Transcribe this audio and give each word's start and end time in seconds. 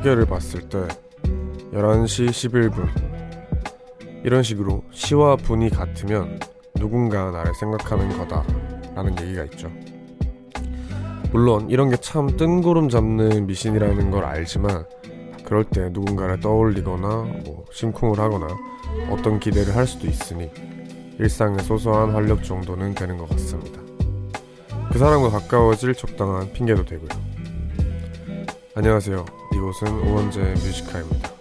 시계를 0.00 0.24
봤을 0.26 0.68
때 0.68 0.78
11시 1.72 2.28
11분 2.28 2.88
이런 4.24 4.42
식으로 4.42 4.82
시와 4.90 5.36
분이 5.36 5.70
같으면 5.70 6.40
누군가 6.74 7.30
나를 7.30 7.54
생각하는 7.54 8.16
거다 8.18 8.44
라는 8.94 9.18
얘기가 9.20 9.44
있죠. 9.44 9.70
물론 11.32 11.70
이런 11.70 11.90
게 11.90 11.96
참 11.96 12.36
뜬구름 12.36 12.88
잡는 12.88 13.46
미신이라는 13.46 14.10
걸 14.10 14.24
알지만 14.24 14.84
그럴 15.44 15.64
때 15.64 15.88
누군가를 15.90 16.40
떠올리거나 16.40 17.08
뭐 17.44 17.64
심쿵을 17.72 18.18
하거나 18.18 18.48
어떤 19.10 19.38
기대를 19.38 19.76
할 19.76 19.86
수도 19.86 20.06
있으니 20.06 20.50
일상의 21.18 21.60
소소한 21.64 22.12
활력 22.12 22.42
정도는 22.42 22.94
되는 22.94 23.16
것 23.16 23.28
같습니다. 23.30 23.80
그 24.90 24.98
사람과 24.98 25.30
가까워질 25.30 25.94
적당한 25.94 26.52
핑계도 26.52 26.84
되고요. 26.84 27.08
안녕하세요. 28.74 29.39
이곳은 29.60 29.88
오원재 30.08 30.40
뮤지카입니다. 30.40 31.39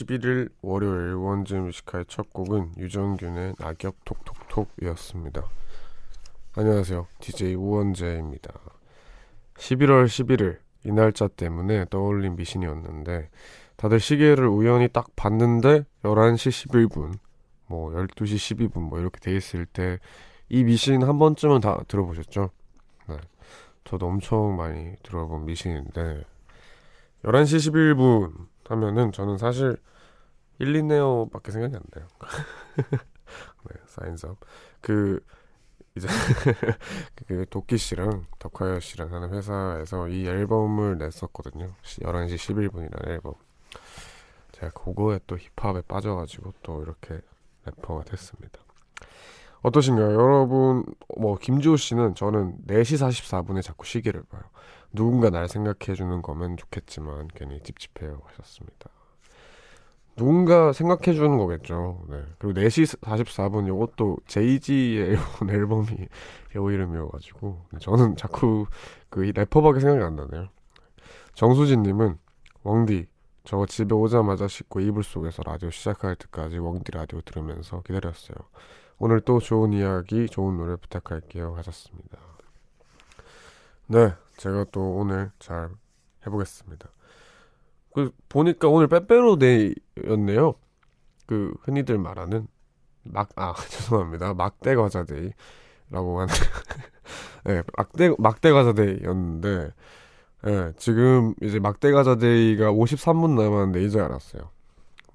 11월 0.00 0.20
11일 0.20 0.50
월요일 0.62 1.14
우원재 1.14 1.54
Music 1.54 1.77
High의 1.77 2.04
첫 2.08 2.32
곡은 2.32 2.72
유정균의 2.78 3.54
낙엽 3.58 3.96
톡톡톡이었습니다. 4.04 5.42
안녕하세요. 6.56 7.06
DJ 7.20 7.54
우원재입니다. 7.54 8.52
11월 9.56 10.06
11일 10.06 10.58
이 10.84 10.92
날짜 10.92 11.28
때문에 11.28 11.86
떠올린 11.90 12.36
미신이었는데 12.36 13.30
다들 13.76 14.00
시계를 14.00 14.46
우연히 14.48 14.88
딱 14.88 15.14
봤는데 15.16 15.84
11시 16.02 16.68
11분 16.68 17.18
뭐 17.66 17.90
12시 17.92 18.70
12분 18.70 18.80
뭐 18.80 18.98
이렇게 18.98 19.20
돼 19.20 19.36
있을 19.36 19.66
때 19.66 19.98
이 20.50 20.64
미신 20.64 21.04
한 21.04 21.18
번쯤은 21.18 21.60
다 21.60 21.80
들어보셨죠? 21.86 22.50
네. 23.08 23.16
저도 23.84 24.06
엄청 24.06 24.56
많이 24.56 24.96
들어본 25.04 25.46
미신인데 25.46 26.24
11시 27.22 27.70
11분 27.72 28.48
하면은 28.70 29.12
저는 29.12 29.36
사실 29.38 29.76
1, 30.58 30.72
2네오 30.72 31.30
밖에 31.32 31.50
생각이 31.50 31.74
안 31.74 31.82
나요. 31.94 32.06
네, 33.68 33.80
사인섭. 33.86 34.38
그 34.80 35.24
이제 35.96 36.06
그 37.26 37.46
도끼 37.50 37.76
씨랑 37.76 38.26
덕화여 38.38 38.80
씨랑 38.80 39.12
하는 39.12 39.34
회사에서 39.34 40.08
이 40.08 40.26
앨범을 40.26 40.98
냈었거든요. 40.98 41.72
11시 41.82 42.36
11분이라는 42.36 43.08
앨범. 43.08 43.34
제가 44.52 44.70
그거에 44.70 45.18
또 45.26 45.36
힙합에 45.36 45.82
빠져가지고 45.82 46.52
또 46.62 46.82
이렇게 46.82 47.20
래퍼가 47.64 48.04
됐습니다. 48.04 48.60
어떠신가요? 49.62 50.12
여러분, 50.14 50.84
뭐, 51.18 51.36
김지호 51.36 51.76
씨는 51.76 52.14
저는 52.14 52.66
4시 52.66 52.96
44분에 52.96 53.62
자꾸 53.62 53.84
시계를 53.84 54.22
봐요. 54.22 54.42
누군가 54.92 55.30
날 55.30 55.48
생각해 55.48 55.94
주는 55.94 56.22
거면 56.22 56.56
좋겠지만, 56.56 57.28
괜히 57.34 57.60
찝찝해요. 57.60 58.20
하셨습니다. 58.24 58.90
누군가 60.16 60.72
생각해 60.74 61.14
주는 61.14 61.38
거겠죠. 61.38 62.04
네. 62.10 62.22
그리고 62.38 62.60
4시 62.60 63.00
44분 63.00 63.66
이것도 63.68 64.18
제이지의 64.26 65.16
앨범이 65.48 66.08
요 66.56 66.70
이름이어가지고 66.70 67.64
저는 67.78 68.16
자꾸 68.16 68.66
그 69.08 69.20
래퍼밖에 69.20 69.80
생각이 69.80 70.04
안 70.04 70.16
나네요. 70.16 70.48
정수진님은 71.32 72.18
웡디 72.64 73.06
저 73.44 73.64
집에 73.64 73.94
오자마자 73.94 74.46
씻고 74.46 74.80
이불 74.80 75.02
속에서 75.02 75.42
라디오 75.42 75.70
시작할 75.70 76.16
때까지 76.16 76.58
웡디 76.58 76.92
라디오 76.92 77.22
들으면서 77.22 77.80
기다렸어요. 77.80 78.36
오늘 78.98 79.20
또 79.22 79.38
좋은 79.38 79.72
이야기, 79.72 80.26
좋은 80.26 80.58
노래 80.58 80.76
부탁할게요. 80.76 81.54
하셨습니다. 81.56 82.29
네, 83.90 84.14
제가 84.36 84.66
또 84.70 84.92
오늘 84.98 85.32
잘 85.40 85.68
해보겠습니다. 86.24 86.88
그 87.92 88.12
보니까 88.28 88.68
오늘 88.68 88.86
빼빼로데이였네요. 88.88 90.54
그 91.26 91.54
흔히들 91.62 91.98
말하는 91.98 92.46
막 93.04 93.30
아 93.36 93.54
죄송합니다 93.68 94.34
막대 94.34 94.74
과자 94.76 95.04
데이라고 95.04 96.20
하는 96.20 96.34
네 97.44 97.62
막대 97.76 98.14
막대 98.18 98.52
과자 98.52 98.72
데이였는데 98.74 99.72
네, 100.44 100.72
지금 100.78 101.34
이제 101.42 101.58
막대 101.60 101.92
과자 101.92 102.16
데이가 102.16 102.72
53분 102.72 103.36
남았는데 103.40 103.82
이제 103.84 104.00
알았어요. 104.00 104.50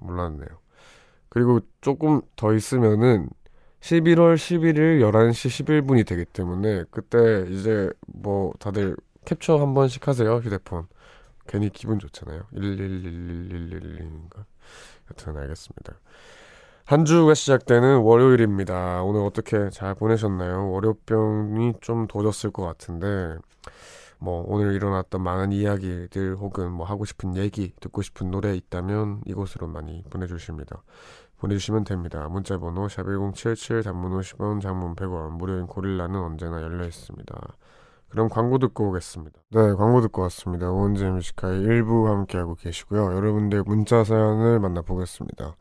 몰랐네요. 0.00 0.48
그리고 1.30 1.60
조금 1.80 2.22
더 2.36 2.54
있으면은 2.54 3.28
11월 3.86 4.34
11일 4.34 5.00
11시 5.00 5.64
11분이 5.64 6.04
되기 6.04 6.24
때문에 6.24 6.84
그때 6.90 7.46
이제 7.48 7.88
뭐 8.08 8.52
다들 8.58 8.96
캡처 9.24 9.58
한 9.58 9.74
번씩 9.74 10.08
하세요 10.08 10.38
휴대폰. 10.38 10.88
괜히 11.46 11.70
기분 11.70 12.00
좋잖아요. 12.00 12.42
1111111인가? 12.52 14.44
여튼 15.10 15.36
알겠습니다. 15.36 16.00
한 16.84 17.04
주가 17.04 17.34
시작되는 17.34 17.98
월요일입니다. 17.98 19.04
오늘 19.04 19.20
어떻게 19.20 19.70
잘 19.70 19.94
보내셨나요? 19.94 20.68
월요병이 20.72 21.74
좀 21.80 22.08
도졌을 22.08 22.50
것 22.50 22.64
같은데, 22.64 23.36
뭐, 24.18 24.44
오늘 24.48 24.74
일어났던 24.74 25.20
많은 25.22 25.52
이야기들 25.52 26.36
혹은 26.36 26.72
뭐 26.72 26.86
하고 26.86 27.04
싶은 27.04 27.36
얘기, 27.36 27.72
듣고 27.80 28.02
싶은 28.02 28.30
노래 28.32 28.56
있다면 28.56 29.22
이곳으로 29.26 29.68
많이 29.68 30.02
보내주십니다. 30.10 30.82
보내주시면 31.38 31.84
됩니다. 31.84 32.28
문자번호 32.28 32.86
샵1077 32.86 33.84
단문 33.84 34.18
50원, 34.18 34.60
장문 34.60 34.94
100원, 34.94 35.32
무료인 35.32 35.66
고릴라는 35.66 36.18
언제나 36.20 36.62
열려 36.62 36.86
있습니다. 36.86 37.34
그럼 38.08 38.28
광고 38.28 38.58
듣고 38.58 38.88
오겠습니다. 38.88 39.40
네, 39.50 39.74
광고 39.74 40.00
듣고 40.00 40.22
왔습니다. 40.22 40.70
우원재 40.70 41.10
Music 41.10 41.33
High의 41.33 41.60
일부 41.62 42.08
함께하고 42.08 42.54
계시고요. 42.54 43.14
여러분들 43.14 43.64
문자 43.64 44.04
사연을 44.04 44.60
만나보겠습니다. 44.60 45.56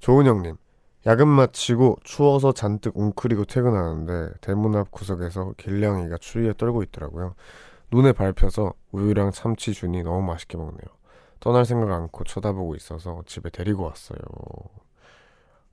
조은영님, 0.00 0.56
야근 1.06 1.28
마치고 1.28 1.98
추워서 2.02 2.52
잔뜩 2.52 2.96
웅크리고 2.98 3.44
퇴근하는데 3.44 4.34
대문 4.40 4.74
앞 4.74 4.90
구석에서 4.90 5.54
길냥이가 5.56 6.18
추위에 6.18 6.52
떨고 6.58 6.82
있더라고요. 6.82 7.34
눈에 7.92 8.12
밟혀서 8.12 8.74
우유랑 8.90 9.30
참치 9.30 9.72
주니 9.72 10.02
너무 10.02 10.22
맛있게 10.22 10.58
먹네요. 10.58 10.96
떠날 11.38 11.64
생각 11.64 11.92
않고 11.92 12.24
쳐다보고 12.24 12.74
있어서 12.74 13.22
집에 13.26 13.50
데리고 13.50 13.84
왔어요. 13.84 14.18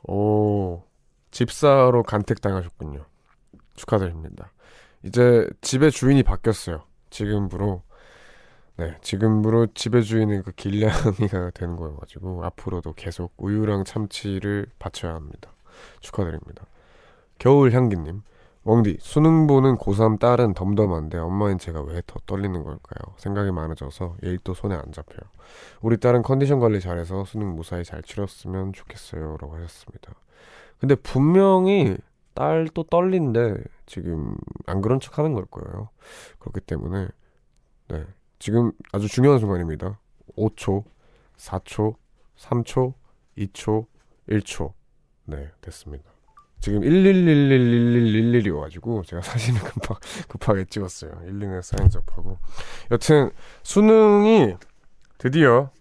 오, 0.03 0.83
집사로 1.31 2.03
간택당하셨군요. 2.03 3.05
축하드립니다. 3.75 4.51
이제 5.03 5.47
집의 5.61 5.91
주인이 5.91 6.21
바뀌었어요. 6.23 6.83
지금부로 7.09 7.83
네, 8.75 8.97
지금부로 9.01 9.67
집의 9.67 10.03
주인은 10.03 10.43
그 10.43 10.51
길냥이가 10.51 11.51
되는 11.53 11.75
거여가지고 11.75 12.43
앞으로도 12.45 12.93
계속 12.93 13.33
우유랑 13.37 13.83
참치를 13.85 14.67
바쳐야 14.79 15.13
합니다. 15.13 15.53
축하드립니다. 15.99 16.65
겨울향기님, 17.37 18.23
웡디 18.65 18.97
수능 19.01 19.45
보는 19.47 19.77
고3 19.77 20.19
딸은 20.19 20.53
덤덤한데 20.53 21.17
엄마인 21.17 21.57
제가 21.57 21.81
왜 21.81 22.01
더 22.07 22.19
떨리는 22.25 22.63
걸까요? 22.63 23.13
생각이 23.17 23.51
많아져서 23.51 24.17
일도 24.21 24.53
손에 24.53 24.75
안 24.75 24.91
잡혀요. 24.91 25.19
우리 25.81 25.97
딸은 25.97 26.21
컨디션 26.21 26.59
관리 26.59 26.79
잘해서 26.79 27.25
수능 27.25 27.55
무사히 27.55 27.83
잘 27.83 28.01
치렀으면 28.03 28.71
좋겠어요 28.73 29.37
라고 29.41 29.55
하셨습니다. 29.55 30.13
근데 30.79 30.95
분명히 30.95 31.97
딸도 32.35 32.83
떨린데 32.83 33.57
지금 33.85 34.35
안 34.65 34.81
그런 34.81 34.99
척 34.99 35.19
하는 35.19 35.33
걸 35.33 35.45
거예요. 35.45 35.89
그렇기 36.39 36.61
때문에 36.61 37.07
네. 37.89 38.05
지금 38.39 38.71
아주 38.91 39.07
중요한 39.07 39.39
순간입니다. 39.39 39.99
5초, 40.37 40.83
4초, 41.37 41.95
3초, 42.37 42.93
2초, 43.37 43.85
1초. 44.29 44.73
네, 45.25 45.51
됐습니다. 45.61 46.12
지금 46.63 46.79
11111111이 46.81 48.55
와가지고 48.55 49.03
제가 49.03 49.21
사진을 49.21 49.61
급하, 49.61 49.95
급하게 50.29 50.65
찍었어요. 50.65 51.11
119에 51.25 51.61
사인 51.61 51.89
접하고. 51.89 52.37
여튼 52.91 53.31
수능이 53.63 54.55
드디어 55.17 55.71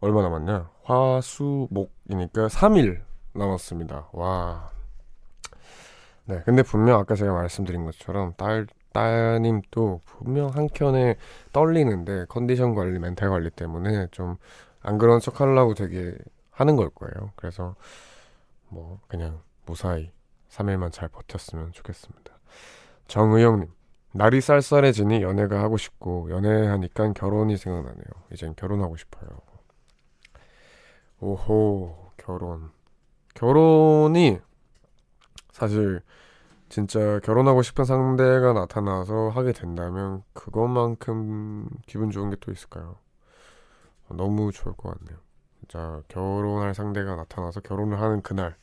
얼마 0.00 0.20
남았냐? 0.22 0.68
화수목이니까 0.82 2.48
3일 2.48 3.00
남았습니다. 3.32 4.10
와. 4.12 4.70
네, 6.26 6.42
근데 6.44 6.62
분명 6.62 7.00
아까 7.00 7.14
제가 7.14 7.32
말씀드린 7.32 7.84
것처럼 7.86 8.34
딸 8.36 8.66
따님도 8.92 10.02
분명 10.04 10.48
한켠에 10.48 11.16
떨리는데 11.52 12.26
컨디션 12.28 12.74
관리, 12.74 12.98
멘탈 12.98 13.30
관리 13.30 13.50
때문에 13.50 14.08
좀 14.10 14.36
안 14.86 14.98
그런 14.98 15.18
척 15.18 15.40
하려고 15.40 15.74
되게 15.74 16.16
하는 16.52 16.76
걸 16.76 16.90
거예요. 16.90 17.32
그래서 17.34 17.74
뭐 18.68 19.00
그냥 19.08 19.40
무사히 19.66 20.10
3일만 20.48 20.92
잘 20.92 21.08
버텼으면 21.08 21.72
좋겠습니다. 21.72 22.32
정의영님, 23.08 23.68
날이 24.12 24.40
쌀쌀해지니 24.40 25.22
연애가 25.22 25.60
하고 25.62 25.76
싶고 25.76 26.30
연애하니까 26.30 27.12
결혼이 27.12 27.56
생각나네요. 27.56 28.06
이젠 28.32 28.54
결혼하고 28.56 28.96
싶어요. 28.96 29.28
오호, 31.20 32.12
결혼. 32.16 32.70
결혼이 33.34 34.38
사실 35.52 36.00
진짜 36.68 37.20
결혼하고 37.20 37.62
싶은 37.62 37.84
상대가 37.84 38.52
나타나서 38.52 39.28
하게 39.30 39.52
된다면 39.52 40.22
그것만큼 40.32 41.68
기분 41.86 42.10
좋은 42.10 42.30
게 42.30 42.36
또 42.40 42.50
있을까요? 42.52 42.96
너무 44.08 44.52
좋을 44.52 44.74
것 44.76 44.98
같네요. 44.98 45.18
진짜 45.60 46.02
결혼할 46.08 46.74
상대가 46.74 47.16
나타나서 47.16 47.60
결혼을 47.60 48.00
하는 48.00 48.22
그날 48.22 48.56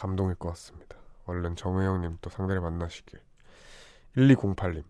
감동일 0.00 0.34
것 0.36 0.48
같습니다. 0.50 0.96
얼른 1.26 1.56
정혜영님 1.56 2.18
또 2.22 2.30
상대를 2.30 2.62
만나시길. 2.62 3.20
1208님 4.16 4.82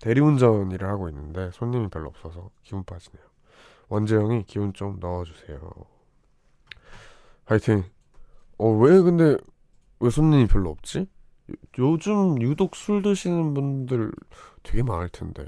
대리운전 0.00 0.72
일을 0.72 0.88
하고 0.88 1.10
있는데 1.10 1.50
손님이 1.52 1.88
별로 1.88 2.08
없어서 2.08 2.50
기분 2.62 2.82
빠지네요. 2.82 3.22
원재영이 3.88 4.44
기운 4.44 4.72
좀 4.72 4.98
넣어주세요. 5.00 5.60
화이팅. 7.44 7.84
어왜 8.56 9.02
근데 9.02 9.36
왜 10.00 10.08
손님이 10.08 10.46
별로 10.46 10.70
없지? 10.70 11.06
요즘 11.78 12.40
유독 12.40 12.74
술 12.74 13.02
드시는 13.02 13.52
분들 13.52 14.12
되게 14.62 14.82
많을 14.82 15.10
텐데. 15.10 15.44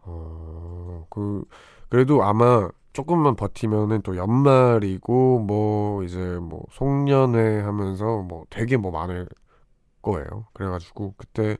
어, 0.00 1.06
그, 1.08 1.44
그래도 1.88 2.24
아마 2.24 2.68
조금만 2.92 3.36
버티면은 3.36 4.02
또 4.02 4.16
연말이고, 4.16 5.40
뭐, 5.40 6.02
이제 6.04 6.18
뭐, 6.18 6.64
송년회 6.72 7.60
하면서 7.60 8.22
뭐 8.22 8.44
되게 8.50 8.76
뭐 8.76 8.90
많을 8.90 9.28
거예요. 10.02 10.46
그래가지고, 10.54 11.14
그때 11.16 11.56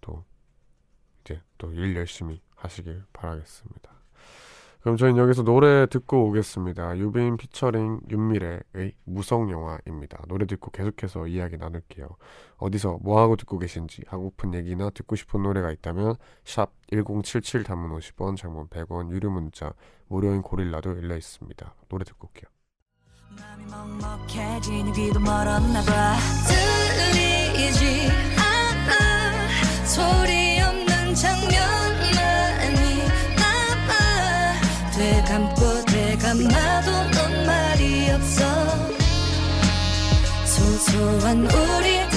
또, 0.00 0.24
이제 1.24 1.40
또 1.58 1.72
일 1.72 1.96
열심히 1.96 2.40
하시길 2.56 3.04
바라겠습니다. 3.12 3.90
그럼 4.80 4.96
저희는 4.96 5.20
여기서 5.20 5.42
노래 5.42 5.86
듣고 5.86 6.28
오겠습니다. 6.28 6.96
유빈 6.98 7.36
피처링 7.38 8.02
윤미래의 8.08 8.92
무성영화입니다. 9.04 10.22
노래 10.28 10.46
듣고 10.46 10.70
계속해서 10.70 11.26
이야기 11.26 11.56
나눌게요. 11.56 12.08
어디서 12.58 12.98
뭐하고 13.02 13.34
듣고 13.34 13.58
계신지 13.58 14.02
하고픈 14.06 14.54
얘기나 14.54 14.90
듣고 14.90 15.16
싶은 15.16 15.42
노래가 15.42 15.72
있다면 15.72 16.14
샵 16.44 16.70
1077 16.92 17.64
단문 17.64 17.98
50원 17.98 18.36
장문 18.36 18.68
100원 18.68 19.10
유료 19.10 19.28
문자 19.28 19.72
무료인 20.08 20.42
고릴라도 20.42 20.96
열려 20.96 21.16
있습니다. 21.16 21.74
노래 21.88 22.04
듣고 22.04 22.28
올게요. 22.28 22.50
소소한 40.46 41.44
우리 41.44 42.15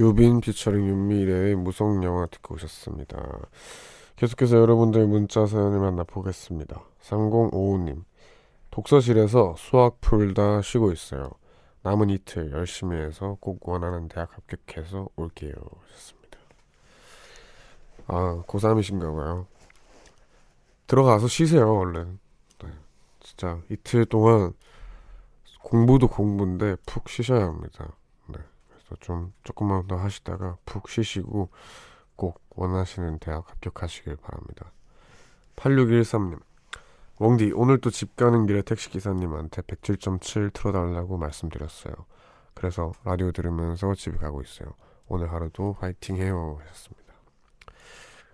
유빈 0.00 0.40
피처링 0.40 0.88
윤미래의 0.88 1.54
무성영화 1.54 2.26
듣고 2.26 2.56
오셨습니다. 2.56 3.16
계속해서 4.16 4.56
여러분들 4.56 5.06
문자 5.06 5.46
사연을 5.46 5.78
만나보겠습니다. 5.78 6.80
3055님 7.00 8.04
독서실에서 8.70 9.54
수학 9.56 10.00
풀다 10.00 10.62
쉬고 10.62 10.90
있어요. 10.92 11.30
남은 11.82 12.10
이틀 12.10 12.50
열심히 12.50 12.96
해서 12.96 13.36
꼭 13.40 13.68
원하는 13.68 14.08
대학 14.08 14.30
합격해서 14.36 15.10
올게요. 15.14 15.52
하셨습니다. 15.86 16.38
아, 18.08 18.42
고3이신가 18.48 19.14
봐요. 19.14 19.46
들어가서 20.88 21.28
쉬세요, 21.28 21.72
얼른. 21.72 22.18
네, 22.64 22.70
진짜 23.20 23.60
이틀 23.70 24.06
동안 24.06 24.54
공부도 25.62 26.08
공부인데 26.08 26.76
푹 26.84 27.08
쉬셔야 27.08 27.46
합니다. 27.46 27.96
네, 28.84 28.88
그래서 28.88 28.96
좀 29.00 29.32
조금만 29.44 29.86
더 29.86 29.96
하시다가 29.96 30.58
푹 30.64 30.88
쉬시고 30.88 31.50
꼭 32.16 32.40
원하시는 32.50 33.18
대학 33.18 33.48
합격하시길 33.50 34.16
바랍니다. 34.16 34.72
8613님 35.56 36.40
웡디 37.18 37.52
오늘 37.54 37.80
또 37.80 37.90
집 37.90 38.16
가는 38.16 38.46
길에 38.46 38.62
택시 38.62 38.90
기사님한테 38.90 39.62
107.7 39.62 40.52
틀어달라고 40.52 41.16
말씀드렸어요. 41.16 41.94
그래서 42.54 42.92
라디오 43.04 43.32
들으면서 43.32 43.94
집에 43.94 44.16
가고 44.18 44.42
있어요. 44.42 44.74
오늘 45.06 45.32
하루도 45.32 45.76
화이팅 45.80 46.16
해요 46.16 46.58
하셨습니다. 46.60 47.14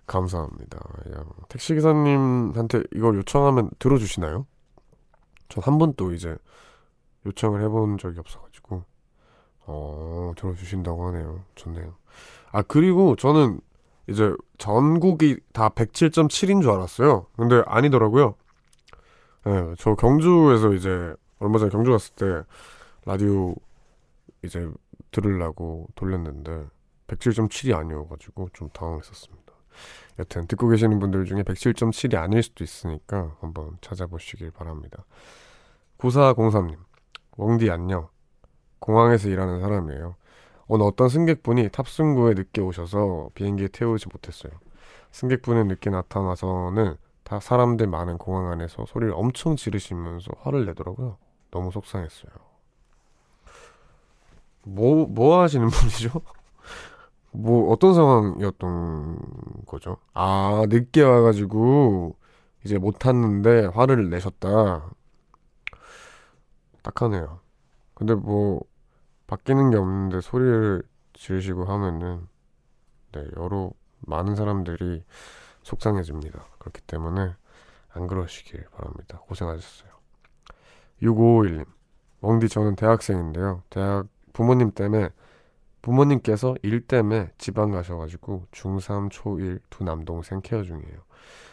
감사합니다. 0.07 0.79
야, 1.15 1.25
택시 1.49 1.75
기사님한테 1.75 2.83
이걸 2.93 3.17
요청하면 3.17 3.71
들어주시나요? 3.79 4.47
전 5.49 5.63
한 5.65 5.79
번도 5.79 6.13
이제 6.13 6.37
요청을 7.27 7.63
해본 7.63 7.99
적이 7.99 8.21
없어가지고 8.21 8.85
어 9.73 10.33
들어주신다고 10.37 11.07
하네요. 11.09 11.45
좋네요. 11.55 11.95
아 12.51 12.63
그리고 12.63 13.15
저는 13.15 13.61
이제 14.09 14.35
전국이 14.59 15.39
다 15.53 15.69
107.7인 15.69 16.63
줄 16.63 16.71
알았어요. 16.73 17.27
근데 17.37 17.63
아니더라고요. 17.67 18.35
예, 19.47 19.75
저 19.79 19.95
경주에서 19.95 20.73
이제 20.75 21.15
얼마 21.39 21.59
전에 21.59 21.71
경주 21.71 21.93
갔을 21.93 22.15
때 22.15 22.43
라디오 23.07 23.55
이제 24.45 24.69
들으려고 25.13 25.87
돌렸는데 25.95 26.67
107.7이 27.07 27.77
아니어가지고 27.77 28.51
좀 28.53 28.69
당황했었습니다. 28.71 29.53
여튼 30.19 30.47
듣고 30.47 30.69
계시는 30.69 30.99
분들 30.99 31.25
중에 31.25 31.43
107.7이 31.43 32.17
아닐 32.17 32.43
수도 32.43 32.65
있으니까 32.65 33.37
한번 33.41 33.79
찾아보시길 33.81 34.51
바랍니다. 34.51 35.05
9403님, 35.99 36.77
웡디 37.37 37.71
안녕. 37.71 38.09
공항에서 38.81 39.29
일하는 39.29 39.61
사람이에요. 39.61 40.17
오늘 40.69 40.87
어떤 40.87 41.09
승객분이 41.09 41.69
탑승구에 41.71 42.35
늦게 42.35 42.61
오셔서 42.61 43.31
비행기에 43.35 43.69
태우지 43.69 44.07
못했어요. 44.13 44.53
승객분이 45.13 45.65
늦게 45.65 45.91
나타나서는 45.91 46.97
다 47.25 47.41
사람들 47.41 47.87
많은 47.87 48.19
공항 48.19 48.51
안에서 48.51 48.87
소리를 48.87 49.13
엄청 49.15 49.57
지르시면서 49.57 50.33
화를 50.41 50.67
내더라고요. 50.67 51.17
너무 51.51 51.71
속상했어요. 51.71 52.33
뭐, 54.63 55.07
뭐 55.07 55.41
하시는 55.41 55.67
분이죠? 55.71 56.21
뭐, 57.33 57.73
어떤 57.73 57.95
상황이었던 57.95 59.19
거죠? 59.67 59.97
아, 60.15 60.65
늦게 60.69 61.03
와가지고, 61.03 62.17
이제 62.65 62.79
못 62.79 62.99
탔는데 62.99 63.67
화를 63.67 64.11
내셨다. 64.11 64.91
딱하네요. 66.83 67.41
근데 67.95 68.15
뭐, 68.15 68.61
바뀌는 69.31 69.71
게 69.71 69.77
없는데 69.77 70.21
소리를 70.23 70.83
지르시고 71.13 71.65
하면은, 71.65 72.27
네, 73.13 73.25
여러, 73.37 73.71
많은 74.01 74.35
사람들이 74.35 75.05
속상해집니다. 75.63 76.45
그렇기 76.59 76.81
때문에 76.81 77.35
안 77.93 78.07
그러시길 78.09 78.65
바랍니다. 78.73 79.21
고생하셨어요. 79.29 79.91
6551님. 81.03 81.65
멍디 82.19 82.49
저는 82.49 82.75
대학생인데요. 82.75 83.63
대학 83.71 84.09
부모님 84.33 84.73
때문에 84.73 85.11
부모님께서 85.81 86.57
일 86.63 86.81
때문에 86.81 87.31
지방 87.39 87.71
가셔가지고 87.71 88.47
중3, 88.51 89.11
초1 89.11 89.61
두 89.71 89.85
남동생 89.85 90.41
케어 90.43 90.65
중이에요. 90.65 90.99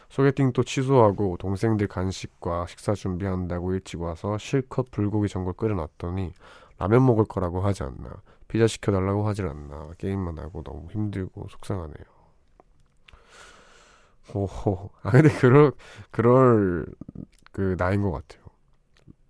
소개팅도 0.10 0.64
취소하고 0.64 1.38
동생들 1.38 1.88
간식과 1.88 2.66
식사 2.68 2.94
준비한다고 2.96 3.74
일찍 3.74 4.02
와서 4.02 4.38
실컷 4.40 4.90
불고기 4.90 5.28
전골 5.30 5.54
끓여놨더니 5.54 6.34
라면 6.78 7.06
먹을 7.06 7.26
거라고 7.26 7.62
하지 7.62 7.84
않나 7.84 8.22
피자 8.48 8.68
시켜달라고 8.68 9.28
하질 9.28 9.48
않나 9.48 9.92
게임만 9.98 10.40
하고 10.40 10.64
너무 10.64 10.90
힘들고 10.92 11.48
속상하네요. 11.50 12.18
오호. 14.34 14.90
아, 15.04 15.12
근데 15.12 15.30
그럴, 15.30 15.72
그럴, 16.12 16.86
그, 17.52 17.76
나이인 17.78 18.02
것 18.02 18.12
같아요. 18.12 18.44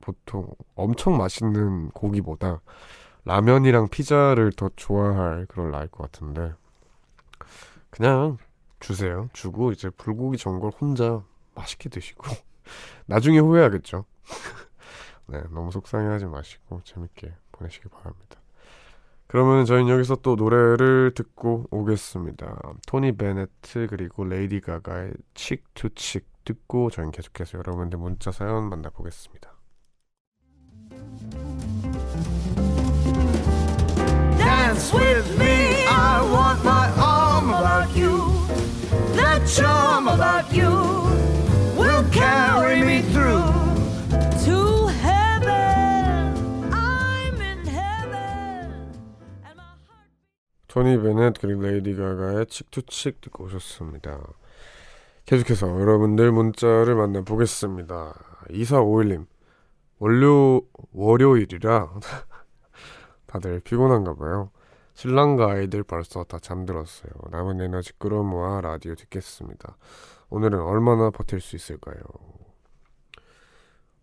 보통 0.02 0.50
엄청 0.76 1.18
맛있는 1.18 1.90
고기보다 1.92 2.62
라면이랑 3.26 3.90
피자를 3.90 4.52
더 4.54 4.70
좋아할 4.76 5.46
그런 5.48 5.72
나이일 5.72 5.90
것 5.90 6.12
같은데. 6.12 6.54
그냥 7.90 8.38
주세요. 8.80 9.30
주고, 9.34 9.72
이제 9.72 9.90
불고기 9.90 10.38
전골 10.38 10.72
혼자 10.80 11.24
맛있게 11.56 11.90
드시고. 11.90 12.24
나중에 13.06 13.40
후회하겠죠. 13.40 14.06
네, 15.28 15.42
너무 15.52 15.72
속상해하지 15.72 16.26
마시고 16.26 16.82
재밌게 16.84 17.34
보내시기 17.52 17.90
바랍니다. 17.90 18.38
그러면 19.28 19.66
저희는 19.66 19.92
여기서 19.92 20.18
또 20.18 20.36
노래를 20.36 21.12
듣고 21.14 21.68
오겠습니다. 21.70 22.62
토니 22.88 23.18
베네트 23.18 23.88
그리고 23.90 24.24
레이디 24.24 24.62
가가의 24.62 25.12
칙투칙 25.34 26.26
듣고 26.46 26.90
저희는 26.90 27.12
계속해서 27.12 27.58
여러분들 27.58 28.00
문자 28.00 28.32
사연 28.32 28.70
만나보겠습니다. 28.70 29.52
토니 50.78 51.02
베넷 51.02 51.34
그리고 51.42 51.64
레이디 51.64 51.96
가가의 51.96 52.46
Cheek 52.46 52.76
to 52.76 52.89
Cheek 52.89 53.20
듣고 53.22 53.46
오셨습니다. 53.46 54.22
계속해서 55.26 55.68
여러분들 55.68 56.32
문자를 56.32 56.94
만나보겠습니다. 56.94 58.14
2451님 58.52 59.26
월요 59.98 60.62
월요일이라 60.94 62.00
다들 63.26 63.60
피곤한가 63.62 64.18
봐요. 64.18 64.52
신랑과 64.94 65.54
아이들 65.54 65.82
벌써 65.82 66.24
다 66.26 66.38
잠들었어요. 66.38 67.12
남은 67.32 67.60
에너지 67.60 67.94
끌어모아 67.98 68.62
라디오 68.62 68.94
듣겠습니다. 68.94 69.78
오늘은 70.30 70.62
얼마나 70.62 71.10
버틸 71.10 71.42
수 71.42 71.56
있을까요? 71.56 71.98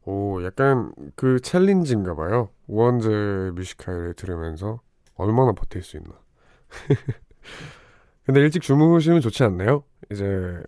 오, 0.07 0.43
약간 0.43 0.93
그 1.15 1.39
챌린지인가 1.39 2.17
봐요. 2.17 2.49
우원재 2.67 3.53
Music 3.55 3.78
High를 3.78 4.15
들으면서 4.15 4.81
얼마나 5.15 5.53
버틸 5.53 5.81
수 5.81 5.99
있나. 5.99 6.24
근데 8.25 8.41
일찍 8.41 8.63
주무시면 8.63 9.21
좋지 9.21 9.43
않나요? 9.45 9.85
이제 10.11 10.63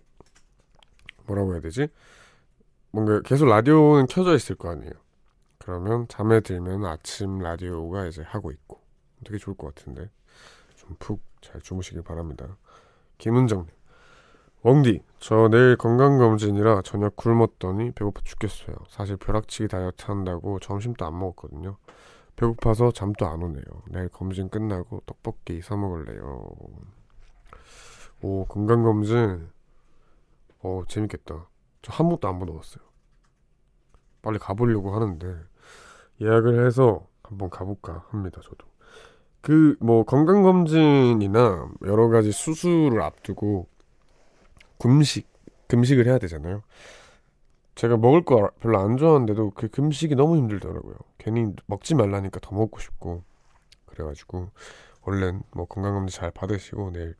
뭐라고 1.25 1.53
해야 1.53 1.61
되지? 1.61 1.87
뭔가 2.91 3.21
계속 3.21 3.47
라디오는 3.47 4.07
켜져 4.07 4.35
있을 4.35 4.55
거 4.55 4.69
아니에요. 4.69 4.93
그러면 5.59 6.07
잠에 6.07 6.39
들면 6.39 6.85
아침 6.85 7.39
라디오가 7.39 8.05
이제 8.07 8.21
하고 8.23 8.51
있고 8.51 8.81
되게 9.25 9.37
좋을 9.37 9.57
것 9.57 9.73
같은데 9.75 10.09
좀 10.75 10.95
푹 10.99 11.27
잘 11.41 11.61
주무시길 11.61 12.03
바랍니다. 12.03 12.57
김은정님, 13.17 13.67
웡디, 14.63 15.01
저 15.19 15.47
내일 15.49 15.75
건강검진이라 15.77 16.81
저녁 16.83 17.15
굶었더니 17.15 17.91
배고파 17.91 18.21
죽겠어요. 18.23 18.75
사실 18.89 19.17
벼락치기 19.17 19.67
다이어트 19.69 20.05
한다고 20.05 20.59
점심도 20.59 21.05
안 21.05 21.17
먹었거든요. 21.17 21.77
배고파서 22.37 22.91
잠도 22.91 23.27
안 23.27 23.41
오네요. 23.43 23.63
내일 23.89 24.09
검진 24.09 24.47
끝나고 24.49 25.01
떡볶이 25.05 25.61
사 25.61 25.75
먹을래요. 25.75 26.49
오, 28.21 28.45
건강 28.45 28.83
검진. 28.83 29.49
어, 30.59 30.83
재밌겠다. 30.87 31.49
저 31.81 31.91
한 31.93 32.09
번도 32.09 32.27
안 32.27 32.39
받아봤어요. 32.39 32.83
빨리 34.21 34.39
가보려고 34.39 34.93
하는데, 34.95 35.35
예약을 36.21 36.65
해서 36.65 37.07
한번 37.23 37.49
가볼까 37.49 38.05
합니다, 38.09 38.41
저도. 38.43 38.67
그, 39.41 39.75
뭐, 39.79 40.03
건강 40.03 40.43
검진이나 40.43 41.69
여러 41.85 42.09
가지 42.09 42.31
수술을 42.31 43.01
앞두고, 43.01 43.67
금식, 44.79 45.27
금식을 45.67 46.05
해야 46.05 46.17
되잖아요. 46.19 46.61
제가 47.77 47.95
먹을 47.95 48.25
거 48.25 48.49
별로 48.59 48.79
안 48.79 48.97
좋아하는데도 48.97 49.51
그 49.51 49.67
금식이 49.67 50.15
너무 50.15 50.35
힘들더라고요. 50.35 50.95
괜히 51.19 51.53
먹지 51.67 51.93
말라니까 51.93 52.39
더 52.39 52.55
먹고 52.55 52.79
싶고. 52.79 53.23
그래가지고, 53.85 54.49
얼른 55.01 55.43
뭐 55.53 55.65
건강검진 55.65 56.19
잘 56.19 56.31
받으시고, 56.31 56.91
내일 56.91 57.15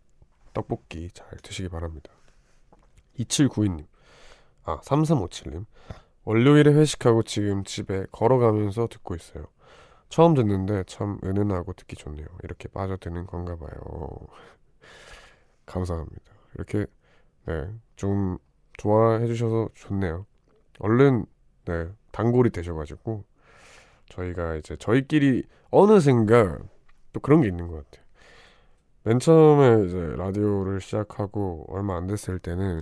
떡볶이 0.55 1.11
잘 1.13 1.29
드시기 1.43 1.69
바랍니다. 1.69 2.11
2792님, 3.19 3.85
아, 4.63 4.79
3357님. 4.79 5.65
월요일에 6.23 6.73
회식하고 6.73 7.21
지금 7.21 7.63
집에 7.63 8.07
걸어가면서 8.11 8.87
듣고 8.87 9.13
있어요. 9.13 9.45
처음 10.09 10.33
듣는데 10.33 10.85
참 10.87 11.19
은은하고 11.23 11.73
듣기 11.73 11.95
좋네요. 11.95 12.25
이렇게 12.43 12.67
빠져드는 12.67 13.27
건가 13.27 13.55
봐요. 13.55 13.69
감사합니다. 15.67 16.33
이렇게, 16.55 16.87
네, 17.45 17.71
좀 17.95 18.39
좋아해 18.77 19.27
주셔서 19.27 19.69
좋네요. 19.75 20.25
얼른, 20.79 21.25
네, 21.65 21.87
단골이 22.11 22.49
되셔가지고, 22.51 23.23
저희가 24.09 24.55
이제 24.55 24.75
저희끼리 24.77 25.43
어느샌가 25.71 26.59
또 27.13 27.19
그런 27.19 27.41
게 27.41 27.47
있는 27.47 27.67
것 27.67 27.83
같아요. 27.85 28.05
맨 29.03 29.19
처음에 29.19 29.85
이제 29.85 29.97
라디오를 30.17 30.81
시작하고 30.81 31.65
얼마 31.69 31.95
안 31.97 32.07
됐을 32.07 32.39
때는 32.39 32.81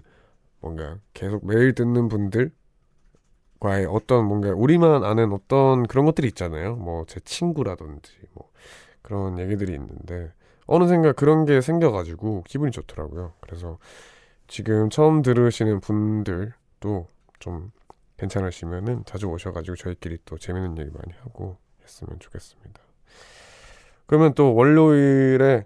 뭔가 0.60 0.98
계속 1.14 1.46
매일 1.46 1.74
듣는 1.76 2.08
분들과의 2.10 3.86
어떤 3.90 4.26
뭔가 4.26 4.50
우리만 4.50 5.04
아는 5.04 5.32
어떤 5.34 5.86
그런 5.88 6.06
것들이 6.06 6.28
있잖아요. 6.30 6.76
뭐 6.76 7.06
제 7.08 7.20
친구라든지 7.22 8.12
뭐 8.34 8.50
그런 9.02 9.40
얘기들이 9.40 9.74
있는데 9.74 10.32
어느샌가 10.68 11.14
그런 11.14 11.46
게 11.46 11.62
생겨가지고 11.62 12.44
기분이 12.48 12.72
좋더라고요. 12.72 13.34
그래서 13.42 13.78
지금 14.48 14.90
처음 14.90 15.22
들으시는 15.22 15.80
분들도 15.80 17.08
좀 17.40 17.72
괜찮으시면은 18.18 19.04
자주 19.06 19.28
오셔가지고 19.28 19.76
저희끼리 19.76 20.20
또 20.26 20.38
재밌는 20.38 20.78
얘기 20.78 20.90
많이 20.92 21.14
하고 21.22 21.58
했으면 21.84 22.20
좋겠습니다. 22.20 22.82
그러면 24.06 24.34
또 24.34 24.54
월요일에 24.54 25.66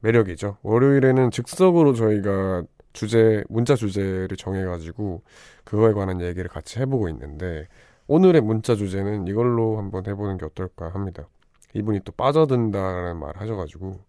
매력이죠. 0.00 0.58
월요일에는 0.62 1.30
즉석으로 1.30 1.94
저희가 1.94 2.64
주제, 2.92 3.44
문자 3.48 3.74
주제를 3.74 4.36
정해가지고 4.36 5.22
그거에 5.64 5.92
관한 5.92 6.20
얘기를 6.20 6.48
같이 6.48 6.80
해보고 6.80 7.08
있는데 7.10 7.68
오늘의 8.06 8.40
문자 8.40 8.74
주제는 8.74 9.28
이걸로 9.28 9.78
한번 9.78 10.06
해보는 10.06 10.38
게 10.38 10.46
어떨까 10.46 10.88
합니다. 10.88 11.28
이분이 11.74 12.00
또 12.04 12.12
빠져든다라는 12.12 13.18
말 13.20 13.36
하셔가지고 13.36 14.00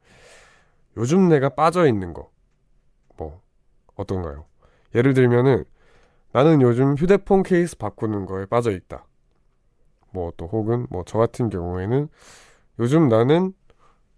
요즘 0.97 1.29
내가 1.29 1.49
빠져있는 1.49 2.13
거, 2.13 2.31
뭐, 3.17 3.41
어떤가요? 3.95 4.45
예를 4.95 5.13
들면은 5.13 5.63
나는 6.33 6.61
요즘 6.61 6.95
휴대폰 6.95 7.43
케이스 7.43 7.77
바꾸는 7.77 8.25
거에 8.25 8.45
빠져 8.45 8.71
있다. 8.71 9.05
뭐 10.13 10.31
또 10.37 10.47
혹은 10.47 10.87
뭐 10.89 11.03
저 11.05 11.17
같은 11.17 11.49
경우에는 11.49 12.07
요즘 12.79 13.07
나는 13.09 13.53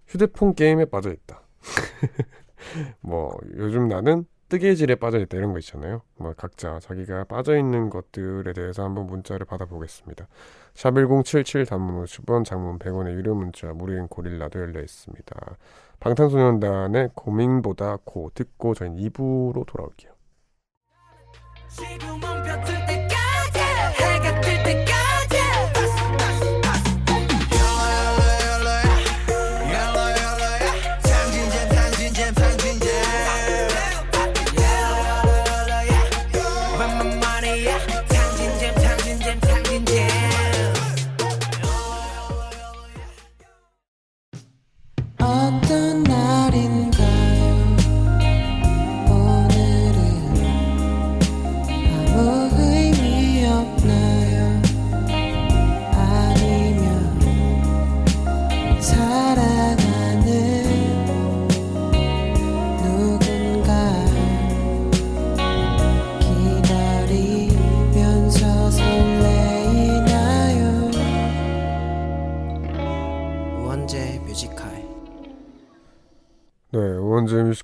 휴대폰 0.07 0.53
게임에 0.55 0.85
빠져 0.85 1.11
있다. 1.11 1.41
뭐 3.01 3.35
요즘 3.57 3.87
나는 3.87 4.25
뜨개질에 4.49 4.95
빠져 4.95 5.19
있다 5.19 5.37
이런 5.37 5.51
거 5.53 5.59
있잖아요. 5.59 6.01
뭐 6.17 6.33
각자 6.37 6.79
자기가 6.79 7.23
빠져 7.25 7.57
있는 7.57 7.89
것들에 7.89 8.53
대해서 8.53 8.83
한번 8.83 9.07
문자를 9.07 9.45
받아보겠습니다. 9.45 10.27
샵 10.75 10.91
1077 10.93 11.65
단문 11.65 12.03
50원 12.03 12.45
장문 12.45 12.77
100원의 12.79 13.13
유료 13.13 13.33
문자 13.35 13.73
무료인 13.73 14.07
고릴라도 14.07 14.59
열려 14.59 14.81
있습니다. 14.81 15.57
방탄소년단의 15.99 17.11
고민보다 17.15 17.97
고 18.05 18.29
듣고 18.35 18.75
저희는 18.75 18.97
2부로 18.97 19.65
돌아올게요. 19.65 20.12
지금은 21.75 22.43
벼들 22.43 22.85
때 22.85 23.02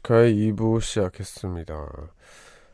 뮤지카의 0.09 0.33
2부 0.35 0.81
시작했습니다. 0.81 1.87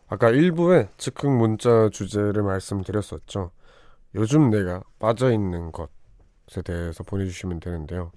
아까 0.08 0.32
1부에 0.32 0.88
즉흥 0.98 1.38
문자 1.38 1.90
주제를 1.90 2.42
말씀드렸었죠. 2.44 3.52
요즘 4.16 4.50
내가 4.50 4.82
빠져있는 5.00 5.72
것에 5.74 6.62
대해서 6.64 7.04
보내주시면 7.04 7.60
되는데요. 7.60 8.12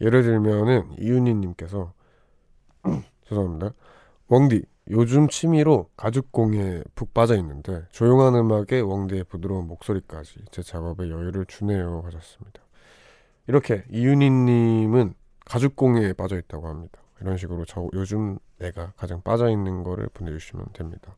예를 0.00 0.22
들면은 0.22 0.90
이윤희님께서 0.98 1.92
죄송합니다. 3.28 3.74
웡디 4.28 4.64
요즘 4.90 5.28
취미로 5.28 5.90
가죽공예에 5.96 6.84
푹 6.94 7.12
빠져 7.12 7.36
있는데 7.36 7.86
조용한 7.90 8.34
음악에 8.34 8.80
웡디의 8.80 9.24
부드러운 9.24 9.66
목소리까지 9.68 10.46
제 10.50 10.62
작업에 10.62 11.10
여유를 11.10 11.44
주네요 11.46 12.02
하셨습니다. 12.06 12.62
이렇게 13.46 13.84
이윤희님은 13.90 15.14
가죽공예에 15.44 16.14
빠져 16.14 16.38
있다고 16.38 16.68
합니다. 16.68 17.02
이런 17.20 17.36
식으로 17.36 17.64
저 17.64 17.88
요즘 17.92 18.38
내가 18.62 18.92
가장 18.96 19.20
빠져 19.22 19.50
있는 19.50 19.82
거를 19.82 20.08
보내주시면 20.14 20.66
됩니다. 20.72 21.16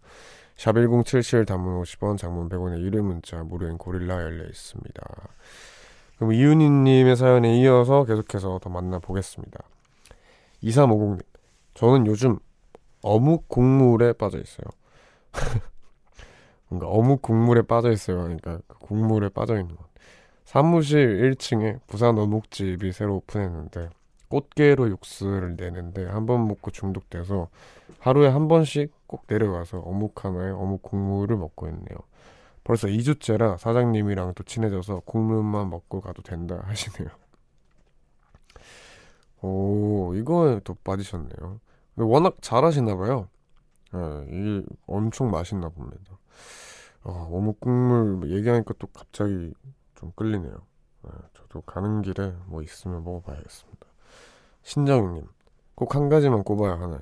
샵 0.57 0.73
1077 0.73 1.45
단문 1.45 1.83
50원 1.83 2.17
장문 2.17 2.49
100원의 2.49 2.81
유료 2.81 3.03
문자 3.03 3.43
무료인 3.43 3.77
고릴라 3.77 4.23
열려 4.23 4.45
있습니다. 4.45 5.03
그럼 6.17 6.33
이윤희님의 6.33 7.17
사연에 7.17 7.61
이어서 7.61 8.05
계속해서 8.05 8.61
더 8.63 8.71
만나보겠습니다. 8.71 9.61
2350님 10.63 11.25
저는 11.75 12.07
요즘 12.07 12.39
어묵 13.03 13.49
국물에 13.49 14.13
빠져 14.13 14.39
있어요. 14.39 14.67
뭔가 16.69 16.87
어묵 16.89 17.21
국물에 17.21 17.63
빠져 17.63 17.91
있어요. 17.91 18.23
그러니까 18.23 18.61
그 18.69 18.79
국물에 18.79 19.29
빠져 19.29 19.59
있는 19.59 19.77
것. 19.77 19.85
사무실 20.45 21.35
1층에 21.35 21.81
부산 21.87 22.17
어묵집이 22.17 22.93
새로 22.93 23.17
오픈했는데 23.17 23.91
꽃게로 24.35 24.89
육수를 24.91 25.57
내는데 25.57 26.07
한 26.07 26.27
번 26.27 26.49
먹고 26.49 26.71
중독돼서 26.73 27.49
하루에 28.01 28.29
한 28.29 28.49
번씩 28.49 28.93
꼭 29.07 29.25
내려가서 29.29 29.79
어묵 29.81 30.25
하나에 30.25 30.51
어묵 30.51 30.83
국물을 30.83 31.37
먹고 31.37 31.69
있네요. 31.69 31.99
벌써 32.65 32.89
2주째라 32.89 33.59
사장님이랑 33.59 34.35
또 34.35 34.43
친해져서 34.43 35.01
국물만 35.05 35.71
먹고 35.71 36.01
가도 36.01 36.23
된다 36.23 36.63
하시네요. 36.65 37.11
오, 39.43 40.15
이거에 40.15 40.61
또 40.65 40.75
빠지셨네요. 40.83 41.61
근데 41.95 42.09
워낙 42.11 42.37
잘하시나 42.41 42.97
봐요. 42.97 43.29
예, 43.95 44.27
이게 44.29 44.67
엄청 44.87 45.31
맛있나 45.31 45.69
봅니다. 45.69 46.19
아, 47.05 47.29
어묵 47.31 47.61
국물 47.61 48.31
얘기하니까 48.31 48.75
또 48.79 48.87
갑자기 48.89 49.53
좀 49.95 50.13
끌리네요. 50.17 50.55
예, 51.07 51.11
저도 51.35 51.61
가는 51.63 52.03
길에 52.03 52.35
뭐 52.47 52.63
있으면 52.63 53.05
먹어봐야겠습니다. 53.05 53.74
신정님, 54.65 55.27
꼭 55.75 55.95
한 55.95 56.09
가지만 56.09 56.43
꼽아야 56.43 56.73
하나요? 56.73 57.01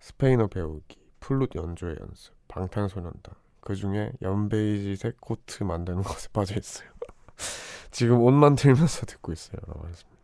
스페인어 0.00 0.48
배우기, 0.48 0.98
플룻 1.20 1.54
연주의 1.54 1.96
연습, 2.00 2.34
방탄소년단. 2.48 3.34
그 3.60 3.74
중에 3.74 4.12
연베이지색 4.22 5.20
코트 5.20 5.64
만드는 5.64 6.02
것에 6.04 6.28
빠져 6.32 6.54
있어요. 6.58 6.88
지금 7.90 8.20
옷만 8.20 8.54
들면서 8.56 9.06
듣고 9.06 9.32
있어요. 9.32 9.58
라고 9.66 9.84
하셨습니다. 9.86 10.18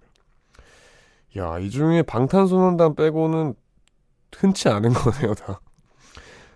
야, 1.39 1.59
이 1.59 1.71
중에 1.71 2.03
방탄소년단 2.03 2.95
빼고는 2.95 3.55
흔치 4.37 4.69
않은 4.69 4.93
거네요, 4.95 5.35
다. 5.35 5.61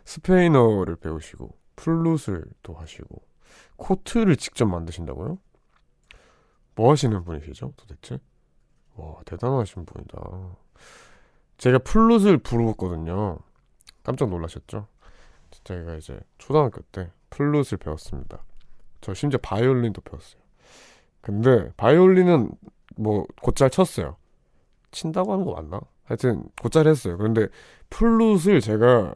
스페인어를 0.04 0.96
배우시고, 0.96 1.56
플룻을 1.76 2.44
또 2.62 2.74
하시고, 2.74 3.22
코트를 3.76 4.36
직접 4.36 4.66
만드신다고요? 4.66 5.38
뭐 6.74 6.90
하시는 6.90 7.22
분이시죠, 7.24 7.72
도대체? 7.76 8.18
와, 8.98 9.16
대단하신 9.24 9.86
분이다. 9.86 10.18
제가 11.58 11.78
플룻을 11.78 12.38
부르거든요. 12.38 13.38
깜짝 14.02 14.28
놀라셨죠? 14.30 14.86
제가 15.64 15.96
이제 15.96 16.18
초등학교 16.38 16.82
때 16.92 17.10
플룻을 17.30 17.78
배웠습니다. 17.78 18.42
저 19.00 19.14
심지어 19.14 19.38
바이올린도 19.42 20.00
배웠어요. 20.02 20.42
근데 21.20 21.72
바이올린은 21.76 22.50
뭐 22.96 23.26
곧잘 23.42 23.70
쳤어요. 23.70 24.16
친다고 24.90 25.32
하는 25.32 25.44
거 25.44 25.52
맞나? 25.54 25.80
하여튼 26.04 26.44
곧잘 26.62 26.86
했어요. 26.86 27.16
그런데 27.18 27.48
플룻을 27.90 28.60
제가 28.60 29.14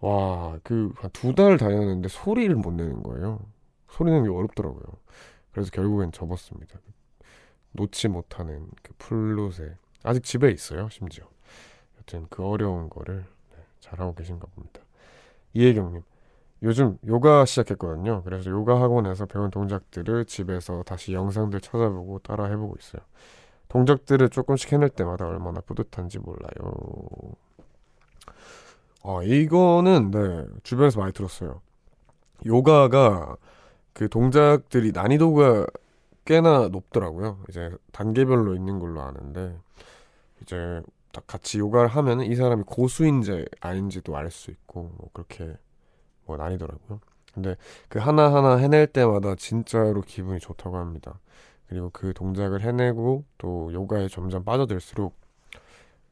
와 0.00 0.58
그 0.64 0.92
한 1.00 1.10
두 1.12 1.34
달 1.34 1.56
다녔는데 1.58 2.08
소리를 2.08 2.54
못 2.56 2.72
내는 2.72 3.02
거예요. 3.02 3.40
소리 3.90 4.10
내는 4.10 4.24
게 4.24 4.30
어렵더라고요. 4.30 4.82
그래서 5.52 5.70
결국엔 5.70 6.12
접었습니다. 6.12 6.78
놓지 7.76 8.08
못하는 8.08 8.68
그 8.82 8.92
플룻에 8.98 9.76
아직 10.02 10.24
집에 10.24 10.50
있어요. 10.50 10.88
심지어 10.88 11.24
여튼 11.98 12.26
그 12.30 12.44
어려운 12.44 12.88
거를 12.90 13.24
네, 13.52 13.58
잘하고 13.80 14.14
계신가 14.14 14.46
봅니다. 14.54 14.80
이혜경님 15.54 16.02
요즘 16.62 16.98
요가 17.06 17.44
시작했거든요. 17.44 18.22
그래서 18.22 18.50
요가 18.50 18.80
학원에서 18.80 19.26
배운 19.26 19.50
동작들을 19.50 20.24
집에서 20.24 20.82
다시 20.84 21.12
영상들 21.12 21.60
찾아보고 21.60 22.20
따라 22.20 22.46
해보고 22.46 22.76
있어요. 22.78 23.02
동작들을 23.68 24.28
조금씩 24.30 24.72
해낼 24.72 24.88
때마다 24.88 25.26
얼마나 25.26 25.60
뿌듯한지 25.60 26.18
몰라요. 26.18 27.34
아, 29.02 29.20
이거는, 29.22 30.10
네, 30.10 30.46
주변에서 30.62 30.98
많이 30.98 31.12
들었어요. 31.12 31.60
요가가 32.44 33.36
그 33.92 34.08
동작들이 34.08 34.92
난이도가 34.92 35.66
꽤나 36.26 36.68
높더라고요. 36.68 37.42
이제 37.48 37.70
단계별로 37.92 38.54
있는 38.54 38.78
걸로 38.78 39.02
아는데, 39.02 39.58
이제 40.42 40.82
딱 41.12 41.26
같이 41.26 41.58
요가를 41.58 41.88
하면 41.88 42.20
이 42.22 42.34
사람이 42.36 42.64
고수인지 42.66 43.46
아닌지도 43.60 44.16
알 44.16 44.30
수 44.30 44.50
있고, 44.50 44.92
뭐 44.98 45.10
그렇게 45.12 45.56
뭐 46.26 46.36
난이더라고요. 46.36 47.00
근데 47.34 47.56
그 47.88 47.98
하나하나 47.98 48.56
해낼 48.56 48.86
때마다 48.86 49.34
진짜로 49.36 50.00
기분이 50.02 50.40
좋다고 50.40 50.76
합니다. 50.78 51.20
그리고 51.68 51.90
그 51.92 52.12
동작을 52.14 52.62
해내고 52.62 53.24
또 53.38 53.72
요가에 53.72 54.08
점점 54.08 54.44
빠져들수록 54.44 55.14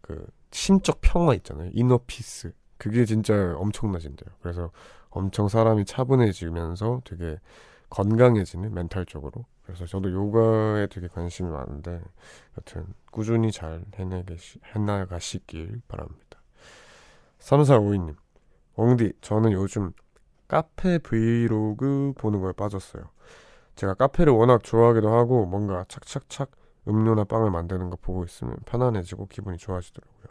그 0.01 0.27
심적 0.51 1.01
평화 1.01 1.35
있잖아요. 1.35 1.71
inner 1.75 2.01
peace. 2.07 2.53
그게 2.79 3.05
진짜 3.05 3.55
엄청나진대요. 3.57 4.35
그래서 4.43 4.71
엄청 5.11 5.49
사람이 5.49 5.85
차분해지면서 5.87 7.03
되게 7.05 7.39
건강해지는 7.91 8.75
멘탈적으로. 8.75 9.47
그래서 9.65 9.87
저도 9.87 10.13
요가에 10.13 10.87
되게 10.89 11.09
관심이 11.09 11.51
많은데 11.51 12.01
여튼 12.59 12.87
꾸준히 13.11 13.51
잘 13.51 13.83
해내시, 13.95 14.61
해나가시길 14.75 15.83
바랍니다. 15.89 16.41
3452님. 17.39 18.17
엉디, 18.77 19.13
저는 19.21 19.53
요즘 19.53 19.93
카페 20.49 20.99
브이로그 20.99 22.13
보는 22.19 22.41
거에 22.41 22.53
빠졌어요. 22.53 23.05
제가 23.77 23.95
카페를 23.95 24.33
워낙 24.33 24.63
좋아하기도 24.63 25.09
하고 25.13 25.47
뭔가 25.47 25.85
착착착 25.89 26.51
음료나 26.87 27.25
빵을 27.25 27.51
만드는 27.51 27.91
거 27.91 27.97
보고 27.97 28.25
있으면 28.25 28.57
편안해지고 28.67 29.27
기분이 29.27 29.57
좋아지더라고요. 29.57 30.25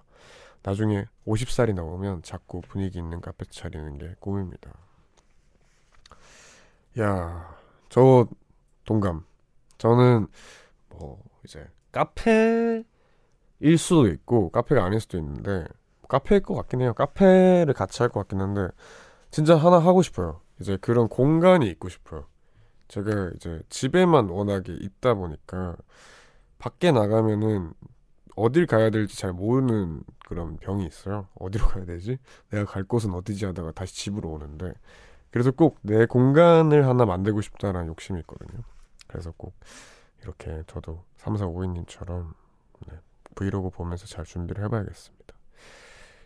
나중에 0.61 1.05
50살이 1.27 1.73
넘으면 1.73 2.21
자꾸 2.21 2.61
분위기 2.61 2.99
있는 2.99 3.19
카페 3.19 3.45
차리는 3.45 3.97
게 3.97 4.15
꿈입니다. 4.19 4.71
야, 6.99 7.57
저 7.89 8.27
동감. 8.85 9.25
저는 9.77 10.27
뭐 10.89 11.23
이제 11.45 11.65
카페일 11.91 12.85
수도 13.77 14.07
있고 14.07 14.49
카페가 14.49 14.83
아닐 14.83 14.99
수도 14.99 15.17
있는데 15.17 15.65
카페일 16.07 16.41
것 16.41 16.53
같긴 16.55 16.81
해요. 16.81 16.93
카페를 16.93 17.73
같이 17.73 18.01
할 18.01 18.09
것 18.09 18.21
같긴 18.21 18.41
한데 18.41 18.67
진짜 19.31 19.55
하나 19.55 19.79
하고 19.79 20.01
싶어요. 20.01 20.41
이제 20.59 20.77
그런 20.77 21.07
공간이 21.07 21.67
있고 21.69 21.89
싶어요. 21.89 22.25
제가 22.87 23.31
이제 23.35 23.61
집에만 23.69 24.29
워낙에 24.29 24.73
있다 24.73 25.15
보니까 25.15 25.75
밖에 26.59 26.91
나가면은 26.91 27.73
어딜 28.35 28.65
가야 28.67 28.89
될지 28.89 29.17
잘 29.17 29.33
모르는 29.33 30.03
그런 30.27 30.57
병이 30.57 30.85
있어요. 30.85 31.27
어디로 31.35 31.67
가야 31.67 31.85
되지? 31.85 32.17
내가 32.49 32.65
갈 32.65 32.83
곳은 32.83 33.13
어디지 33.13 33.45
하다가 33.45 33.71
다시 33.71 33.95
집으로 33.95 34.29
오는데 34.29 34.73
그래서 35.33 35.49
꼭 35.49 35.79
내 35.81 36.05
공간을 36.05 36.87
하나 36.87 37.05
만들고 37.05 37.41
싶다라는 37.41 37.87
욕심이 37.87 38.19
있거든요. 38.19 38.61
그래서 39.07 39.33
꼭 39.35 39.55
이렇게 40.21 40.61
저도 40.67 41.03
3, 41.17 41.37
4, 41.37 41.47
5인님처럼 41.47 42.33
네, 42.87 42.99
브이로그 43.33 43.71
보면서 43.71 44.05
잘 44.05 44.25
준비를 44.25 44.63
해봐야겠습니다. 44.65 45.33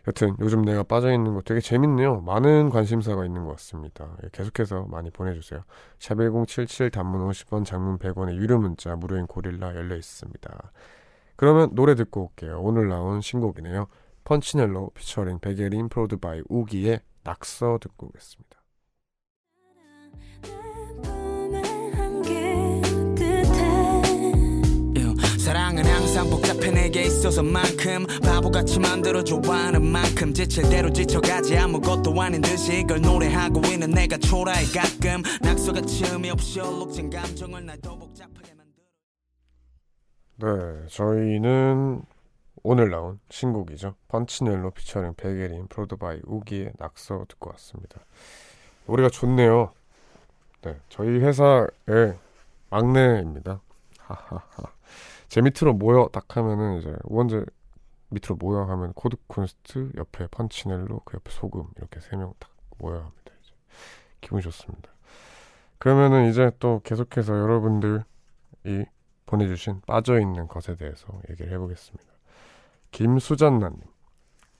여튼 0.06 0.36
요즘 0.40 0.62
내가 0.62 0.82
빠져있는 0.82 1.34
거 1.34 1.40
되게 1.40 1.60
재밌네요. 1.60 2.20
많은 2.20 2.68
관심사가 2.68 3.24
있는 3.24 3.44
것 3.44 3.52
같습니다. 3.52 4.14
예, 4.24 4.28
계속해서 4.30 4.84
많이 4.84 5.10
보내주세요. 5.10 5.64
샵1077 5.98 6.92
단문 6.92 7.26
50원 7.30 7.64
장문 7.64 7.98
100원의 7.98 8.36
유료 8.36 8.58
문자 8.58 8.94
무료인 8.94 9.26
고릴라 9.26 9.74
열려 9.74 9.96
있습니다. 9.96 10.72
그러면 11.36 11.74
노래 11.74 11.94
듣고 11.94 12.24
올게요. 12.24 12.60
오늘 12.60 12.88
나온 12.88 13.22
신곡이네요. 13.22 13.86
펀치넬로 14.24 14.90
피처링 14.94 15.38
베게린 15.38 15.88
prod 15.88 16.18
by 16.18 16.42
우기의 16.48 17.00
낙서 17.24 17.78
듣고 17.80 18.08
오겠습니다. 18.08 18.57
복잡해 26.30 26.70
내게 26.70 27.02
있어서만큼 27.02 28.06
바보같이 28.22 28.78
만들어줘 28.80 29.40
하는 29.46 29.84
만큼 29.84 30.32
지칠 30.34 30.68
대로 30.68 30.92
지쳐가지 30.92 31.56
아무것도 31.56 32.20
아닌 32.20 32.40
듯이 32.42 32.80
이걸 32.80 33.00
노래하고 33.00 33.60
있는 33.66 33.90
내가 33.90 34.16
초라해 34.18 34.64
가끔 34.66 35.22
낙서같이 35.42 36.04
의미 36.12 36.30
없이 36.30 36.60
얼룩진 36.60 37.10
감정을 37.10 37.64
날 37.66 37.78
더 37.80 37.96
복잡하게 37.96 38.52
만들어 38.54 38.84
네, 40.36 40.86
저희는 40.88 42.02
오늘 42.64 42.90
나온 42.90 43.20
신곡이죠. 43.30 43.94
펀치넬로 44.08 44.72
피처링 44.72 45.14
베게린 45.16 45.68
프로드바이 45.68 46.20
우기의 46.24 46.72
낙서 46.78 47.24
듣고 47.28 47.50
왔습니다. 47.50 48.00
노래가 48.86 49.08
좋네요. 49.10 49.72
네, 50.62 50.76
저희 50.88 51.08
회사의 51.20 51.68
막내입니다. 52.70 53.60
하하하. 53.98 54.77
제 55.28 55.40
밑으로 55.42 55.74
모여 55.74 56.08
딱 56.12 56.36
하면은 56.36 56.78
이제 56.78 56.94
원재 57.04 57.44
밑으로 58.10 58.36
모여 58.36 58.62
하면 58.64 58.92
코드 58.94 59.16
쿤스트 59.26 59.90
옆에 59.96 60.26
펀치넬로 60.30 61.02
그 61.04 61.16
옆에 61.16 61.30
소금 61.30 61.64
이렇게 61.76 62.00
세 62.00 62.16
명 62.16 62.32
딱 62.38 62.50
모여 62.78 62.96
합니다. 62.98 63.32
이제 63.42 63.52
기분 64.20 64.40
좋습니다. 64.40 64.90
그러면은 65.78 66.30
이제 66.30 66.50
또 66.58 66.80
계속해서 66.84 67.38
여러분들이 67.38 68.00
보내주신 69.26 69.82
빠져있는 69.86 70.48
것에 70.48 70.74
대해서 70.76 71.06
얘기를 71.30 71.52
해보겠습니다. 71.52 72.04
김수잔나님 72.90 73.80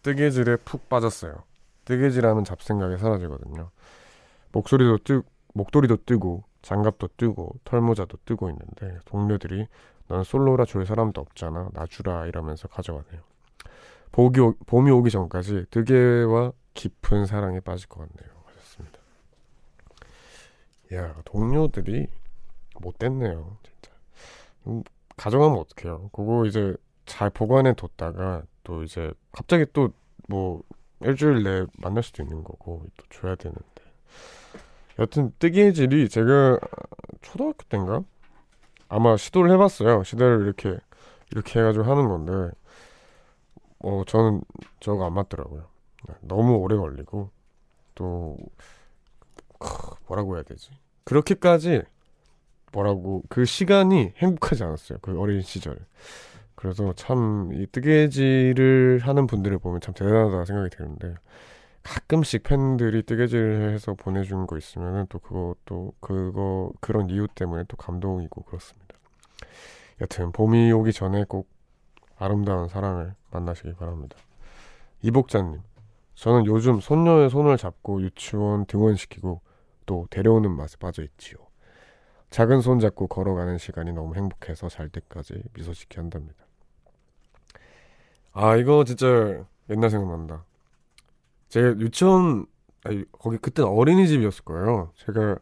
뜨개질에 0.02 0.57
푹 0.57 0.88
빠졌어요. 0.88 1.42
뜨개질하면 1.87 2.44
잡생각이 2.44 2.98
사라지거든요. 2.98 3.70
목소리도 4.52 4.98
뜨 4.98 5.22
목도리도 5.54 6.04
뜨고 6.04 6.44
장갑도 6.62 7.09
뜨고 7.16 7.54
털모자도 7.64 8.18
뜨고 8.24 8.50
있는데 8.50 8.98
동료들이 9.07 9.66
넌 10.08 10.24
솔로라 10.24 10.64
줄 10.64 10.86
사람도 10.86 11.20
없잖아 11.20 11.70
놔주라 11.72 12.26
이러면서 12.26 12.68
가져가네요. 12.68 13.22
봄이, 14.12 14.38
오, 14.40 14.54
봄이 14.66 14.90
오기 14.90 15.10
전까지 15.10 15.66
뜨개와 15.70 16.52
깊은 16.74 17.26
사랑에 17.26 17.60
빠질 17.60 17.88
것 17.88 18.00
같네요. 18.00 18.34
하셨습니다. 18.46 18.98
야 20.94 21.14
동료들이 21.24 22.08
못됐네요 22.80 23.58
진짜. 23.62 23.92
음, 24.66 24.82
가져가면 25.16 25.58
어떡해요. 25.58 26.10
그거 26.12 26.46
이제 26.46 26.74
잘 27.04 27.30
보관해 27.30 27.74
뒀다가 27.74 28.42
또 28.64 28.82
이제 28.82 29.12
갑자기 29.32 29.66
또 29.72 29.90
뭐 30.28 30.62
일주일 31.00 31.42
내에 31.42 31.66
만날 31.78 32.02
수도 32.02 32.22
있는 32.22 32.44
거고 32.44 32.84
또 32.96 33.04
줘야 33.10 33.34
되는데 33.34 33.62
여튼 34.98 35.32
뜨개질이 35.38 36.08
제가 36.08 36.58
초등학교 37.22 37.64
때인가 37.68 38.02
아마 38.88 39.16
시도를 39.16 39.51
해봤어요. 39.53 40.05
시도를 40.05 40.44
이렇게 40.46 40.79
이렇게 41.33 41.61
해가지고 41.61 41.85
하는 41.85 42.09
건데 42.09 42.51
어 43.81 44.03
저는 44.07 44.42
저거 44.81 45.07
안 45.07 45.14
맞더라고요. 45.14 45.66
너무 46.20 46.57
오래 46.57 46.77
걸리고 46.77 47.31
또 47.94 48.37
크, 49.59 49.94
뭐라고 50.07 50.37
해야 50.37 50.42
되지? 50.42 50.70
그렇게까지 51.05 51.83
뭐라고 52.72 53.22
그 53.29 53.44
시간이 53.44 54.14
행복하지 54.18 54.64
않았어요. 54.64 54.98
그 55.03 55.18
어린 55.20 55.42
시절. 55.42 55.79
그래서 56.57 56.92
참 56.94 57.51
이 57.55 57.66
뜨개질을 57.72 59.01
하는 59.03 59.27
분들을 59.27 59.59
보면 59.59 59.81
참 59.81 59.94
대단하다 59.94 60.44
생각이 60.46 60.70
드는데 60.77 61.14
가끔씩 61.88 62.42
팬들이 62.42 63.03
뜨개질을 63.03 63.72
해서 63.72 63.94
보내준 63.94 64.46
거 64.46 64.59
있으면은 64.59 65.07
또 65.09 65.18
그것도 65.18 65.94
그거 66.01 66.72
그런 66.81 67.09
이유 67.09 67.27
때문에 67.35 67.64
또 67.66 67.77
감동이고 67.77 68.42
그렇습니다. 68.42 68.94
여튼 70.01 70.31
봄이 70.33 70.70
오기 70.72 70.92
전에 70.92 71.24
꼭 71.24 71.48
아름다운 72.16 72.68
사랑을 72.68 73.14
만나시기 73.31 73.74
바랍니다. 73.74 74.16
이복자님, 75.03 75.61
저는 76.14 76.46
요즘 76.46 76.81
손녀의 76.81 77.31
손을 77.31 77.57
잡고 77.57 78.03
유치원 78.03 78.66
등원시키고 78.66 79.40
또 79.87 80.07
데려오는 80.11 80.51
맛에 80.51 80.77
빠져 80.79 81.03
있지요. 81.03 81.38
작은 82.31 82.61
손 82.61 82.81
잡고 82.81 83.07
걸어가는 83.07 83.57
시간이 83.57 83.92
너무 83.92 84.14
행복해서 84.14 84.68
잘 84.68 84.90
때까지 84.90 85.42
미소 85.55 85.72
짓게 85.72 86.01
한답니다. 86.01 86.44
아 88.33 88.57
이거 88.57 88.85
진짜 88.85 89.44
옛날 89.70 89.90
생각난다. 89.90 90.44
제가 91.48 91.78
유치원 91.78 92.46
아니, 92.84 93.04
거기 93.12 93.38
그때는 93.38 93.70
어린이집이었을 93.70 94.44
거예요. 94.44 94.92
제가 94.96 95.37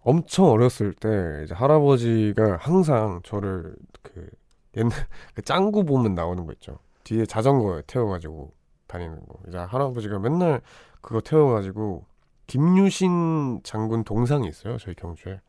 엄청 0.00 0.46
어렸을 0.46 0.92
때 0.94 1.42
이제 1.44 1.54
할아버지가 1.54 2.56
항상 2.56 3.20
저를 3.24 3.76
그 4.02 4.28
옛날 4.76 4.90
그 5.34 5.42
짱구 5.42 5.84
보면 5.84 6.14
나오는 6.14 6.44
거 6.46 6.52
있죠. 6.54 6.78
뒤에 7.04 7.26
자전거에 7.26 7.82
태워가지고 7.86 8.52
다니는 8.86 9.26
거. 9.26 9.38
이제 9.48 9.58
할아버지가 9.58 10.18
맨날 10.18 10.60
그거 11.00 11.20
태워가지고 11.20 12.04
김유신 12.46 13.60
장군 13.62 14.04
동상이 14.04 14.48
있어요. 14.48 14.78
저희 14.78 14.94
경주에. 14.94 15.40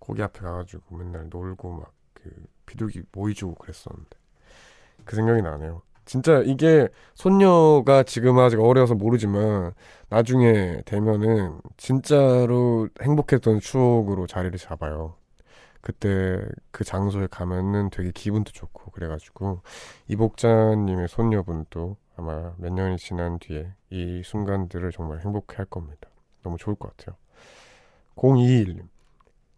거기 0.00 0.22
앞에 0.22 0.40
가가지고 0.40 0.96
맨날 0.96 1.28
놀고 1.28 1.72
막 1.72 1.98
그 2.22 2.30
비둘기 2.66 3.02
모이 3.12 3.34
주고 3.34 3.54
그랬었는데 3.54 4.16
그 5.04 5.16
생각이 5.16 5.42
나네요. 5.42 5.82
진짜 6.08 6.40
이게 6.40 6.88
손녀가 7.14 8.02
지금 8.02 8.38
아직 8.38 8.58
어려서 8.60 8.94
모르지만 8.94 9.74
나중에 10.08 10.80
되면은 10.86 11.60
진짜로 11.76 12.88
행복했던 13.02 13.60
추억으로 13.60 14.26
자리를 14.26 14.58
잡아요. 14.58 15.16
그때 15.82 16.42
그 16.70 16.82
장소에 16.82 17.28
가면은 17.30 17.90
되게 17.90 18.10
기분도 18.10 18.52
좋고 18.52 18.90
그래가지고 18.92 19.60
이복자님의 20.08 21.08
손녀분도 21.08 21.98
아마 22.16 22.54
몇 22.56 22.72
년이 22.72 22.96
지난 22.96 23.38
뒤에 23.38 23.70
이 23.90 24.22
순간들을 24.24 24.90
정말 24.92 25.20
행복해 25.20 25.56
할 25.56 25.66
겁니다. 25.66 26.08
너무 26.42 26.56
좋을 26.56 26.74
것 26.74 26.96
같아요. 26.96 27.16
021님. 28.16 28.88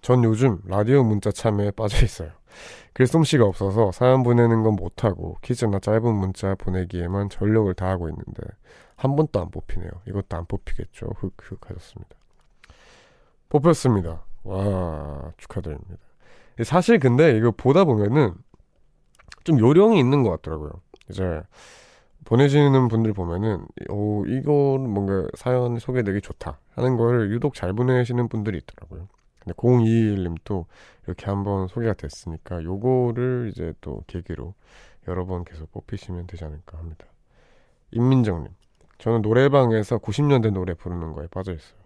전 0.02 0.24
요즘 0.24 0.60
라디오 0.66 1.04
문자 1.04 1.30
참여에 1.30 1.70
빠져 1.70 2.04
있어요. 2.04 2.32
글솜씨가 2.92 3.44
없어서 3.44 3.92
사연 3.92 4.22
보내는 4.22 4.62
건 4.62 4.76
못하고 4.76 5.36
퀴즈나 5.42 5.78
짧은 5.78 6.14
문자 6.14 6.54
보내기에만 6.54 7.30
전력을 7.30 7.72
다하고 7.74 8.08
있는데 8.08 8.42
한 8.96 9.16
번도 9.16 9.40
안 9.40 9.50
뽑히네요. 9.50 9.90
이것도 10.06 10.36
안 10.36 10.46
뽑히겠죠. 10.46 11.06
흑흑 11.16 11.70
하셨습니다. 11.70 12.16
뽑혔습니다. 13.48 14.22
와 14.44 15.32
축하드립니다. 15.38 15.96
사실 16.64 16.98
근데 16.98 17.36
이거 17.36 17.50
보다 17.50 17.84
보면은 17.84 18.34
좀 19.44 19.58
요령이 19.58 19.98
있는 19.98 20.22
것 20.22 20.30
같더라고요. 20.30 20.70
이제 21.08 21.42
보내시는 22.24 22.88
분들 22.88 23.12
보면은 23.14 23.66
오 23.88 24.26
이거는 24.26 24.90
뭔가 24.90 25.26
사연 25.34 25.78
소개되기 25.78 26.20
좋다 26.20 26.58
하는 26.74 26.96
걸 26.96 27.30
유독 27.32 27.54
잘 27.54 27.72
보내시는 27.72 28.28
분들이 28.28 28.58
있더라고요. 28.58 29.08
근데 29.40 29.54
021님도 29.54 30.66
이렇게 31.06 31.26
한번 31.26 31.66
소개가 31.68 31.94
됐으니까 31.94 32.62
요거를 32.62 33.50
이제 33.52 33.72
또 33.80 34.02
계기로 34.06 34.54
여러 35.08 35.26
번 35.26 35.44
계속 35.44 35.72
뽑히시면 35.72 36.26
되지 36.26 36.44
않을까 36.44 36.78
합니다. 36.78 37.06
임민정님, 37.90 38.52
저는 38.98 39.22
노래방에서 39.22 39.98
90년대 39.98 40.52
노래 40.52 40.74
부르는 40.74 41.12
거에 41.12 41.26
빠져 41.28 41.52
있어요. 41.52 41.80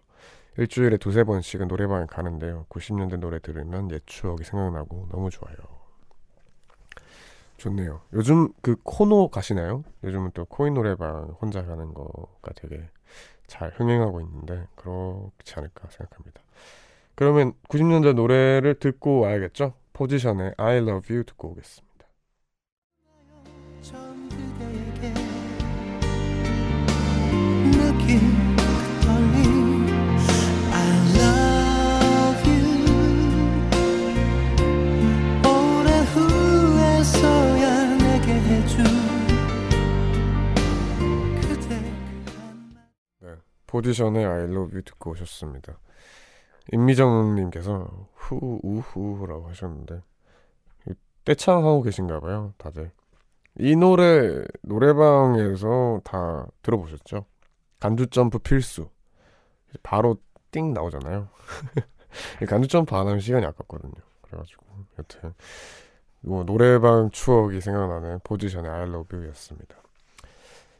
일주일에 0.57 0.99
두세 0.99 1.25
번씩은 1.25 1.69
노래방에 1.69 2.07
가는데요. 2.07 2.67
90년대 2.69 3.19
노래 3.19 3.39
들으면 3.41 3.91
옛 3.91 4.03
추억이 4.07 4.45
생각나고 4.45 5.09
너무 5.11 5.31
좋아요. 5.31 5.57
좋네요. 7.57 8.03
요즘 8.13 8.53
그 8.61 8.77
코노 8.83 9.29
가시나요? 9.29 9.85
요즘은 10.03 10.33
또 10.35 10.45
코인 10.45 10.75
노래방 10.75 11.37
혼자 11.41 11.65
가는 11.65 11.95
거가 11.95 12.53
되게 12.55 12.89
잘 13.47 13.71
흥행하고 13.71 14.21
있는데 14.21 14.67
그렇지 14.77 15.55
않을까 15.57 15.89
생각합니다. 15.91 16.44
그러면 17.15 17.53
90년대 17.69 18.15
노래를 18.15 18.79
듣고 18.79 19.21
와야겠죠? 19.21 19.75
포지션의 19.93 20.55
I 20.57 20.77
Love 20.79 21.15
You 21.15 21.25
듣고 21.25 21.51
오겠습니다. 21.51 21.95
그 43.21 43.27
네, 43.27 43.37
포지션의 43.67 44.25
I 44.25 44.45
Love 44.45 44.73
You 44.73 44.83
듣고 44.83 45.13
오셨습니다. 45.13 45.79
임미정님께서 46.73 48.09
후 48.15 48.61
우후라고 48.63 49.49
하셨는데 49.49 50.03
떼창하고 51.25 51.83
계신가 51.83 52.21
봐요, 52.21 52.53
다들. 52.59 52.91
이 53.59 53.77
노래 53.77 54.45
노래방에서 54.63 56.01
다 56.05 56.47
들어보셨죠? 56.63 57.25
간주 57.81 58.09
점프 58.09 58.39
필수. 58.39 58.89
바로 59.83 60.17
띵 60.51 60.73
나오잖아요. 60.73 61.29
간주 62.49 62.69
점프 62.69 62.95
안 62.95 63.07
하면 63.07 63.21
시간이 63.21 63.45
아깝거든요. 63.47 63.95
그래가지고 64.23 64.65
여튼 64.99 65.35
뭐 66.21 66.45
노래방 66.45 67.11
추억이 67.11 67.61
생각나는 67.61 68.21
포지션의 68.25 68.71
I 68.71 68.83
Love 68.89 69.19
You였습니다. 69.19 69.77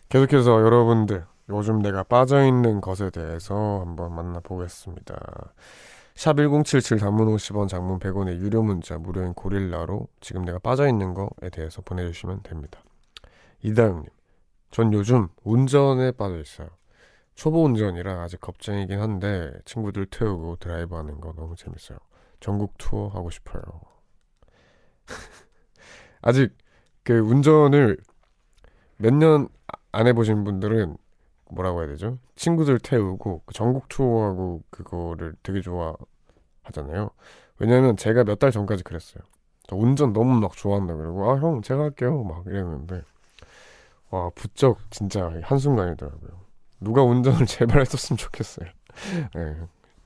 계속해서 0.09 0.61
여러분들 0.61 1.25
요즘 1.51 1.81
내가 1.81 2.03
빠져있는 2.03 2.81
것에 2.81 3.11
대해서 3.11 3.81
한번 3.81 4.15
만나보겠습니다. 4.15 5.53
샵 6.15 6.37
1077 6.37 6.99
단문 6.99 7.27
50원 7.35 7.69
장문 7.69 7.99
100원의 7.99 8.39
유료 8.39 8.63
문자 8.63 8.99
무료인 8.99 9.35
고릴라로 9.35 10.07
지금 10.21 10.45
내가 10.45 10.59
빠져있는 10.59 11.13
거에 11.15 11.51
대해서 11.53 11.83
보내주시면 11.83 12.43
됩니다. 12.45 12.81
이다영님 13.63 14.09
전 14.71 14.93
요즘 14.93 15.29
운전에 15.43 16.13
빠져있어요. 16.13 16.69
초보 17.35 17.65
운전이라 17.65 18.23
아직 18.23 18.41
겁쟁이긴 18.41 19.01
한데 19.01 19.53
친구들 19.65 20.07
태우고 20.07 20.57
드라이브 20.57 20.95
하는 20.95 21.21
거 21.21 21.33
너무 21.35 21.57
재밌어요. 21.57 21.99
전국 22.41 22.75
투어 22.79 23.09
하고 23.09 23.31
싶어요. 23.31 23.63
아직 26.23 26.57
그 27.03 27.19
운전을 27.19 27.99
몇 28.99 29.13
년 29.15 29.49
안 29.95 30.09
해보신 30.09 30.43
분들은 30.43 30.97
뭐라고 31.51 31.81
해야 31.83 31.89
되죠? 31.91 32.19
친구들 32.37 32.79
태우고 32.79 33.43
그 33.47 33.55
전국 33.55 33.89
투어하고 33.89 34.63
그거를 34.71 35.35
되게 35.43 35.61
좋아하잖아요. 35.61 37.11
왜냐면 37.59 37.97
제가 37.97 38.25
몇 38.25 38.39
달 38.39 38.51
전까지 38.53 38.83
그랬어요. 38.85 39.23
저 39.67 39.77
운전 39.77 40.13
너무 40.13 40.39
막 40.41 40.53
좋아한다 40.57 40.95
그러고 40.97 41.31
아 41.31 41.37
형 41.39 41.63
제가 41.63 41.85
할게요 41.85 42.23
막 42.25 42.45
이랬는데 42.47 43.03
와 44.11 44.31
부쩍 44.35 44.79
진짜 44.91 45.31
한순간이더라고요. 45.43 46.31
누가 46.81 47.03
운전을 47.03 47.47
제발 47.47 47.81
했었으면 47.81 48.19
좋겠어요. 48.19 48.69
네, 49.35 49.57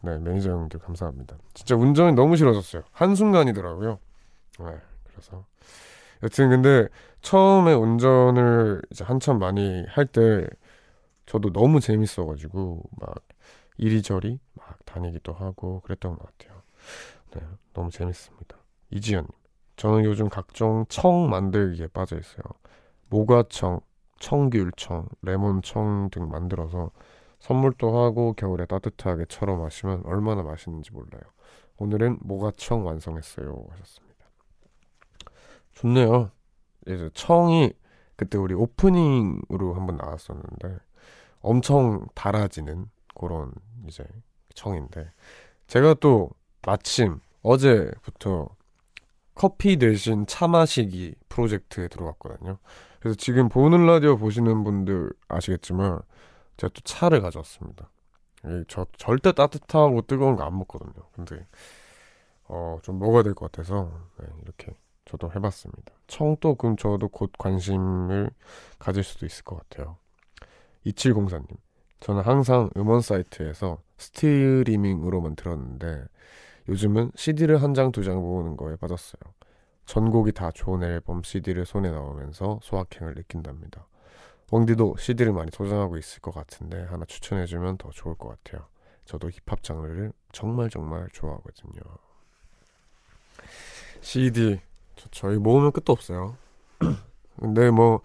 네 0.03 0.19
매니저 0.19 0.51
형들 0.51 0.81
감사합니다. 0.81 1.37
진짜 1.55 1.75
운전이 1.77 2.13
너무 2.15 2.37
싫어졌어요. 2.37 2.83
한순간이더라고요. 2.93 3.99
네, 4.61 4.77
그래서 5.11 5.45
여튼 6.23 6.51
근데 6.51 6.89
처음에 7.21 7.73
운전을 7.75 8.83
이제 8.91 9.05
한참 9.05 9.39
많이 9.39 9.85
할 9.89 10.07
때 10.07 10.47
저도 11.29 11.53
너무 11.53 11.79
재밌어가지고 11.79 12.83
막 12.99 13.15
이리저리 13.77 14.41
막 14.55 14.85
다니기도 14.87 15.35
하고 15.35 15.81
그랬던 15.81 16.17
것 16.17 16.27
같아요. 16.27 16.63
네, 17.35 17.43
너무 17.75 17.91
재밌습니다. 17.91 18.57
이지연님, 18.91 19.29
저는 19.77 20.05
요즘 20.05 20.31
각종 20.31 20.87
청 20.89 21.29
만들기에 21.29 21.89
빠져 21.89 22.19
있어요. 22.19 22.45
모과청, 23.11 23.81
청귤청, 24.21 25.11
레몬청 25.21 26.09
등 26.11 26.31
만들어서 26.31 26.93
선물도 27.41 27.97
하고 27.97 28.33
겨울에 28.33 28.65
따뜻하게 28.65 29.27
철어 29.29 29.57
마시면 29.57 30.05
얼마나 30.07 30.43
맛있는지 30.43 30.93
몰라요. 30.93 31.21
오늘은 31.77 32.21
모과청 32.23 32.87
완성했어요 32.87 33.67
하셨습니다. 33.71 34.25
좋네요. 35.75 36.31
이제 36.87 37.11
청이 37.13 37.75
그때 38.17 38.39
우리 38.39 38.55
오프닝으로 38.55 39.75
한번 39.75 39.97
나왔었는데 39.99 40.88
엄청 41.41 42.07
달아지는 42.15 42.87
그런 43.19 43.53
이제 43.87 44.05
청인데 44.55 45.11
제가 45.67 45.95
또 45.95 46.31
마침 46.67 47.21
어제부터 47.43 48.49
커피 49.35 49.77
대신 49.77 50.27
차 50.27 50.49
마시기 50.49 51.15
프로젝트에 51.29 51.89
들어갔거든요. 51.89 52.59
그래서 53.01 53.17
지금 53.17 53.49
보는 53.49 53.87
라디오 53.87 54.17
보시는 54.17 54.65
분들 54.65 55.13
아시겠지만 55.29 56.01
제가 56.57 56.73
또 56.75 56.81
차를 56.83 57.21
가져왔습니다. 57.21 57.91
이저 58.45 58.87
절대 58.97 59.33
따뜻하고 59.33 60.03
뜨거운 60.03 60.37
거 60.37 60.45
안 60.45 60.57
먹거든요. 60.59 60.93
근데 61.13 61.47
어 62.49 62.79
좀 62.83 62.99
먹어야 62.99 63.23
될 63.23 63.35
것 63.35 63.51
같아서 63.53 63.93
네, 64.19 64.27
이렇게 64.43 64.75
저도 65.05 65.31
해봤습니다. 65.35 65.93
청도 66.07 66.55
그럼 66.57 66.77
저도 66.77 67.09
곧 67.09 67.31
관심을 67.39 68.31
가질 68.79 69.03
수도 69.05 69.27
있을 69.27 69.45
것 69.45 69.57
같아요. 69.57 69.97
2704님, 70.93 71.57
저는 72.01 72.23
항상 72.23 72.71
음원 72.77 73.01
사이트에서 73.01 73.79
스트리밍으로만 73.99 75.37
들었는데 75.37 76.05
요즘은 76.69 77.13
CD를 77.17 77.63
한 77.63 77.75
장 77.75 77.91
두 77.93 78.03
장 78.05 78.17
모으는 78.21 78.57
거에 78.57 78.77
빠졌어요. 78.77 79.21
전곡이 79.87 80.33
다 80.33 80.51
좋은 80.53 80.83
앨범 80.83 81.23
CD를 81.23 81.65
손에 81.67 81.91
넣으면서 81.91 82.61
소확행을 82.63 83.15
느낀답니다. 83.15 83.87
왕디도 84.51 84.97
CD를 84.99 85.33
많이 85.33 85.51
소장하고 85.53 85.97
있을 85.97 86.21
것 86.21 86.35
같은데 86.35 86.83
하나 86.85 87.05
추천해주면 87.07 87.79
더 87.79 87.91
좋을 87.91 88.15
것 88.15 88.29
같아요. 88.29 88.67
저도 89.07 89.31
힙합 89.31 89.63
장르를 89.63 90.13
정말 90.33 90.69
정말 90.71 91.09
좋아하거든요. 91.13 91.81
CD 94.01 94.59
저, 94.97 95.09
저희 95.11 95.39
모으면 95.39 95.73
끝도 95.73 95.93
없어요. 95.93 96.37
근데 97.41 97.71
뭐 97.71 98.01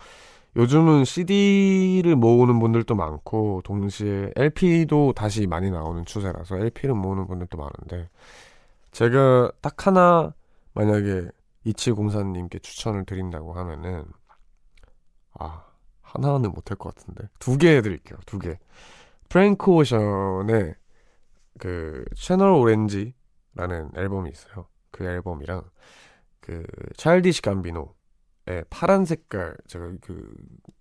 요즘은 0.55 1.05
CD를 1.05 2.15
모으는 2.15 2.59
분들도 2.59 2.93
많고 2.95 3.61
동시에 3.63 4.31
LP도 4.35 5.13
다시 5.13 5.47
많이 5.47 5.71
나오는 5.71 6.05
추세라서 6.05 6.57
LP를 6.57 6.93
모으는 6.95 7.25
분들도 7.27 7.57
많은데 7.57 8.09
제가 8.91 9.51
딱 9.61 9.87
하나 9.87 10.33
만약에 10.73 11.27
이칠공사님께 11.63 12.59
추천을 12.59 13.05
드린다고 13.05 13.53
하면은 13.53 14.05
아 15.39 15.65
하나는 16.01 16.51
못할 16.51 16.77
것 16.77 16.93
같은데. 16.93 17.27
두 17.39 17.57
개 17.57 17.75
해드릴게요 17.77 18.19
두 18.27 18.37
개. 18.37 18.59
프랭크 19.29 19.71
오션의 19.71 20.75
그 21.59 22.05
Channel 22.15 22.51
Orange라는 22.51 23.91
앨범이 23.95 24.29
있어요. 24.29 24.67
그 24.91 25.03
앨범이랑 25.05 25.63
그 26.39 26.63
차일디시 26.97 27.41
감비노 27.41 27.95
의 28.45 28.63
파란 28.69 29.05
색깔 29.05 29.55
제가 29.67 29.91
그 30.01 30.33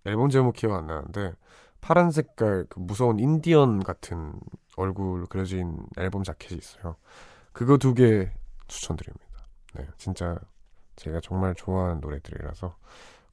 앨범 0.05 0.31
제목 0.31 0.55
기억 0.55 0.72
안 0.75 0.87
나는데 0.88 1.35
파란 1.81 2.11
색깔 2.11 2.66
그 2.68 2.81
무서운 2.81 3.18
인디언 3.20 3.85
같은 3.85 4.35
얼굴 4.77 5.27
그려진 5.27 5.79
앨범 5.96 6.25
자켓이 6.25 6.59
있어요. 6.59 6.96
그거 7.53 7.77
두 7.77 7.94
개 7.94 8.33
추천드립니다. 8.66 9.27
네, 9.75 9.87
진짜 9.98 10.38
제가 10.96 11.20
정말 11.20 11.55
좋아하는 11.55 12.01
노래들이라서 12.01 12.77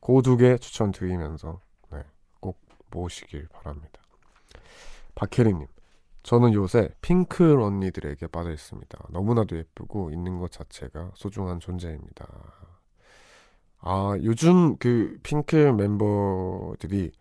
그 0.01 0.21
두 0.21 0.37
개 0.37 0.57
추천드리면서 0.57 1.59
네, 1.91 2.03
꼭 2.39 2.59
모으시길 2.91 3.47
바랍니다. 3.49 4.01
박혜리님, 5.15 5.67
저는 6.23 6.53
요새 6.53 6.89
핑클 7.01 7.59
언니들에게 7.59 8.27
빠져 8.27 8.51
있습니다. 8.51 9.07
너무나도 9.09 9.57
예쁘고 9.57 10.11
있는 10.11 10.37
것 10.39 10.51
자체가 10.51 11.11
소중한 11.15 11.59
존재입니다. 11.59 12.27
아, 13.81 14.17
요즘 14.23 14.77
그 14.77 15.17
핑클 15.23 15.73
멤버들이 15.73 17.11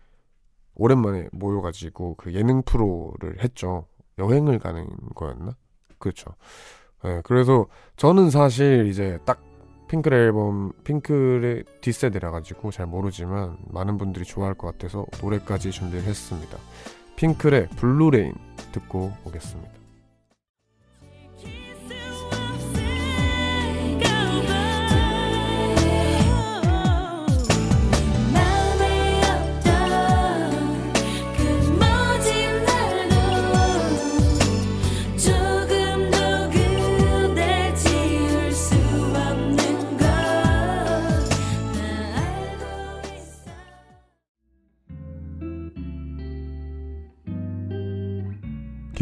오랜만에 0.75 1.29
모여가지고 1.33 2.17
그 2.17 2.35
예능 2.35 2.63
프로를 2.63 3.43
했죠. 3.43 3.87
여행을 4.19 4.59
가는 4.59 4.87
거였나? 5.15 5.57
그렇죠. 5.99 6.35
네, 7.05 7.21
그래서 7.25 7.67
저는 7.97 8.31
사실 8.31 8.87
이제 8.89 9.19
딱 9.25 9.41
핑클 9.89 10.13
앨범, 10.13 10.73
핑클의 10.85 11.65
뒷세대라 11.81 12.31
가지고 12.31 12.71
잘 12.71 12.87
모르지만 12.87 13.57
많은 13.71 13.97
분들이 13.97 14.25
좋아할 14.25 14.55
것 14.55 14.73
같아서 14.73 15.07
노래까지 15.23 15.71
준비를 15.71 16.05
했습니다. 16.05 16.59
핑클의 17.17 17.71
Blue 17.71 18.03
Rain 18.03 18.35
듣고 18.73 19.13
오겠습니다. 19.25 19.78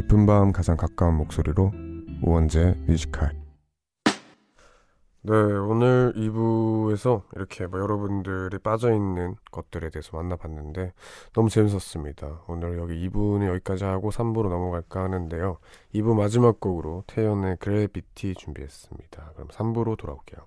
깊은 0.07 0.27
밤 0.27 0.53
가장 0.53 0.77
가까운 0.77 1.17
목소리로 1.17 1.73
우원재 2.23 2.77
뮤지컬. 2.87 3.33
네 5.23 5.33
오늘 5.33 6.13
2부에서 6.15 7.23
이렇게 7.35 7.67
뭐 7.67 7.81
여러분들이 7.81 8.59
빠져있는 8.59 9.35
것들에 9.51 9.91
대해서 9.91 10.17
만나봤는데 10.17 10.93
너무 11.33 11.51
재밌었습니다. 11.51 12.43
오늘 12.47 12.79
여기 12.79 13.09
2부는 13.09 13.49
여기까지 13.49 13.83
하고 13.83 14.11
3부로 14.11 14.49
넘어갈까 14.49 15.03
하는데요. 15.03 15.59
2부 15.93 16.15
마지막 16.15 16.61
곡으로 16.61 17.03
태연의 17.09 17.57
그래비티 17.59 18.35
준비했습니다. 18.35 19.33
그럼 19.35 19.49
3부로 19.49 19.97
돌아올게요 19.99 20.47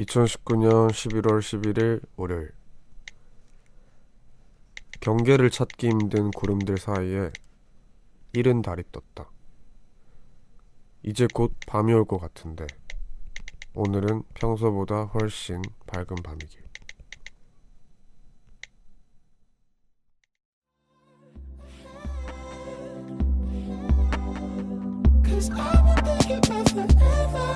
2019년 0.00 0.88
11월 0.88 1.40
11일 1.40 2.00
월요일 2.16 2.52
경계를 5.00 5.50
찾기 5.50 5.88
힘든 5.88 6.30
구름들 6.30 6.78
사이에 6.78 7.30
이른 8.32 8.62
달이 8.62 8.84
떴다. 8.92 9.30
이제 11.02 11.26
곧 11.32 11.54
밤이 11.66 11.92
올 11.92 12.04
것 12.04 12.18
같은데 12.18 12.66
오늘은 13.74 14.22
평소보다 14.34 15.04
훨씬 15.04 15.60
밝은 15.86 16.16
밤이길. 16.22 16.60
No, 27.32 27.49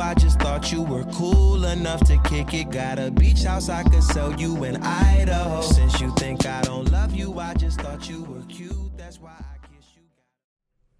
I 0.00 0.14
just 0.14 0.40
thought 0.40 0.72
you 0.72 0.82
were 0.82 1.04
cool 1.12 1.64
enough 1.66 2.00
to 2.04 2.16
kick 2.24 2.54
it. 2.54 2.70
Got 2.70 2.98
a 2.98 3.10
beach 3.10 3.44
house 3.44 3.68
I 3.68 3.82
could 3.82 4.02
sell 4.02 4.34
you 4.40 4.64
in 4.64 4.76
Idaho. 4.82 5.60
Since 5.60 6.00
you 6.00 6.10
think 6.16 6.46
I 6.46 6.62
don't 6.62 6.90
love 6.90 7.14
you, 7.14 7.38
I 7.38 7.54
just 7.54 7.80
thought 7.80 8.08
you 8.08 8.24
were 8.24 8.42
cute. 8.48 8.96
That's 8.96 9.20
why 9.20 9.36
I 9.36 9.56
kiss 9.68 9.86
you. 9.96 10.04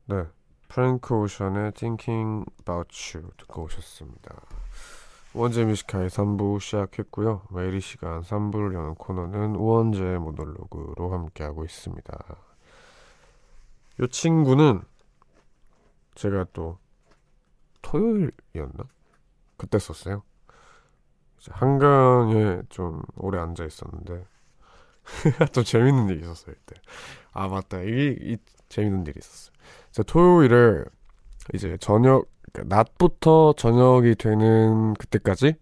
네, 0.06 0.26
프랭크 0.68 1.14
오션의 1.14 1.72
Thinking 1.72 2.44
About 2.60 2.94
You 3.14 3.30
듣고 3.38 3.64
오셨습니다. 3.64 4.36
우원재 5.32 5.64
뮤지카의 5.64 6.10
3부 6.10 6.60
시작했고요. 6.60 7.42
매일 7.50 7.74
이 7.74 7.80
시간 7.80 8.20
3부를 8.20 8.74
여는 8.74 8.96
코너는 8.96 9.56
우원재 9.56 10.18
모놀로그로 10.18 11.12
함께하고 11.12 11.64
있습니다. 11.64 12.18
이 14.02 14.08
친구는 14.08 14.82
제가 16.16 16.46
또 16.52 16.78
토요일이었나? 17.82 18.84
그때 19.56 19.78
썼어요. 19.78 20.22
한강에 21.48 22.60
좀 22.68 23.02
오래 23.16 23.38
앉아 23.38 23.64
있었는데 23.64 24.26
또 25.54 25.62
재밌는 25.62 26.10
일이 26.10 26.20
있었어요 26.20 26.54
이때. 26.60 26.80
아 27.32 27.48
맞다 27.48 27.80
이게 27.80 28.16
이 28.20 28.36
재밌는 28.68 29.06
일이 29.06 29.14
있었어요. 29.18 29.52
제가 29.92 30.06
토요일을 30.06 30.84
이제 31.54 31.76
저녁 31.80 32.28
그러니까 32.52 32.76
낮부터 32.76 33.54
저녁이 33.56 34.14
되는 34.16 34.94
그때까지 34.94 35.54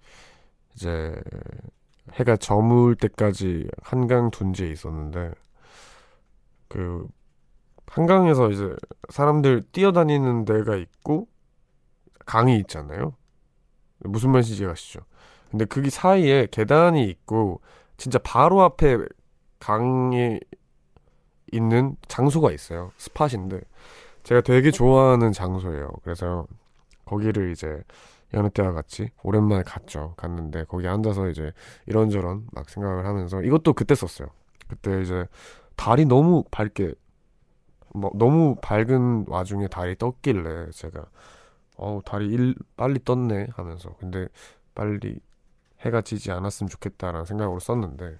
이제 0.74 1.14
해가 2.14 2.36
저물 2.36 2.96
때까지 2.96 3.68
한강 3.82 4.30
둔지에 4.30 4.70
있었는데 4.70 5.32
그 6.68 7.06
한강에서 7.86 8.50
이제 8.50 8.74
사람들 9.08 9.62
뛰어다니는 9.72 10.44
데가 10.44 10.76
있고 10.76 11.28
강이 12.28 12.58
있잖아요. 12.58 13.14
무슨 14.00 14.30
말인지 14.30 14.64
아시죠? 14.66 15.00
근데 15.50 15.64
그 15.64 15.88
사이에 15.88 16.46
계단이 16.50 17.08
있고 17.08 17.62
진짜 17.96 18.18
바로 18.18 18.62
앞에 18.62 18.98
강이 19.58 20.38
있는 21.50 21.96
장소가 22.06 22.52
있어요. 22.52 22.92
스팟인데 22.98 23.62
제가 24.24 24.42
되게 24.42 24.70
좋아하는 24.70 25.32
장소예요. 25.32 25.90
그래서 26.04 26.46
거기를 27.06 27.50
이제 27.50 27.82
여느 28.34 28.50
때와 28.50 28.72
같이 28.72 29.08
오랜만에 29.22 29.62
갔죠. 29.62 30.12
갔는데 30.18 30.64
거기 30.64 30.86
앉아서 30.86 31.30
이제 31.30 31.52
이런저런 31.86 32.46
막 32.52 32.68
생각을 32.68 33.06
하면서 33.06 33.42
이것도 33.42 33.72
그때 33.72 33.94
썼어요. 33.94 34.28
그때 34.68 35.00
이제 35.00 35.26
달이 35.76 36.04
너무 36.04 36.44
밝게 36.50 36.92
뭐 37.94 38.10
너무 38.14 38.56
밝은 38.60 39.24
와중에 39.28 39.68
달이 39.68 39.96
떴길래 39.96 40.70
제가 40.72 41.06
어우 41.78 42.02
달이 42.04 42.28
일 42.28 42.54
빨리 42.76 43.02
떴네 43.02 43.48
하면서 43.52 43.94
근데 43.98 44.28
빨리 44.74 45.20
해가 45.80 46.02
지지 46.02 46.30
않았으면 46.30 46.68
좋겠다라는 46.68 47.24
생각으로 47.24 47.60
썼는데 47.60 48.18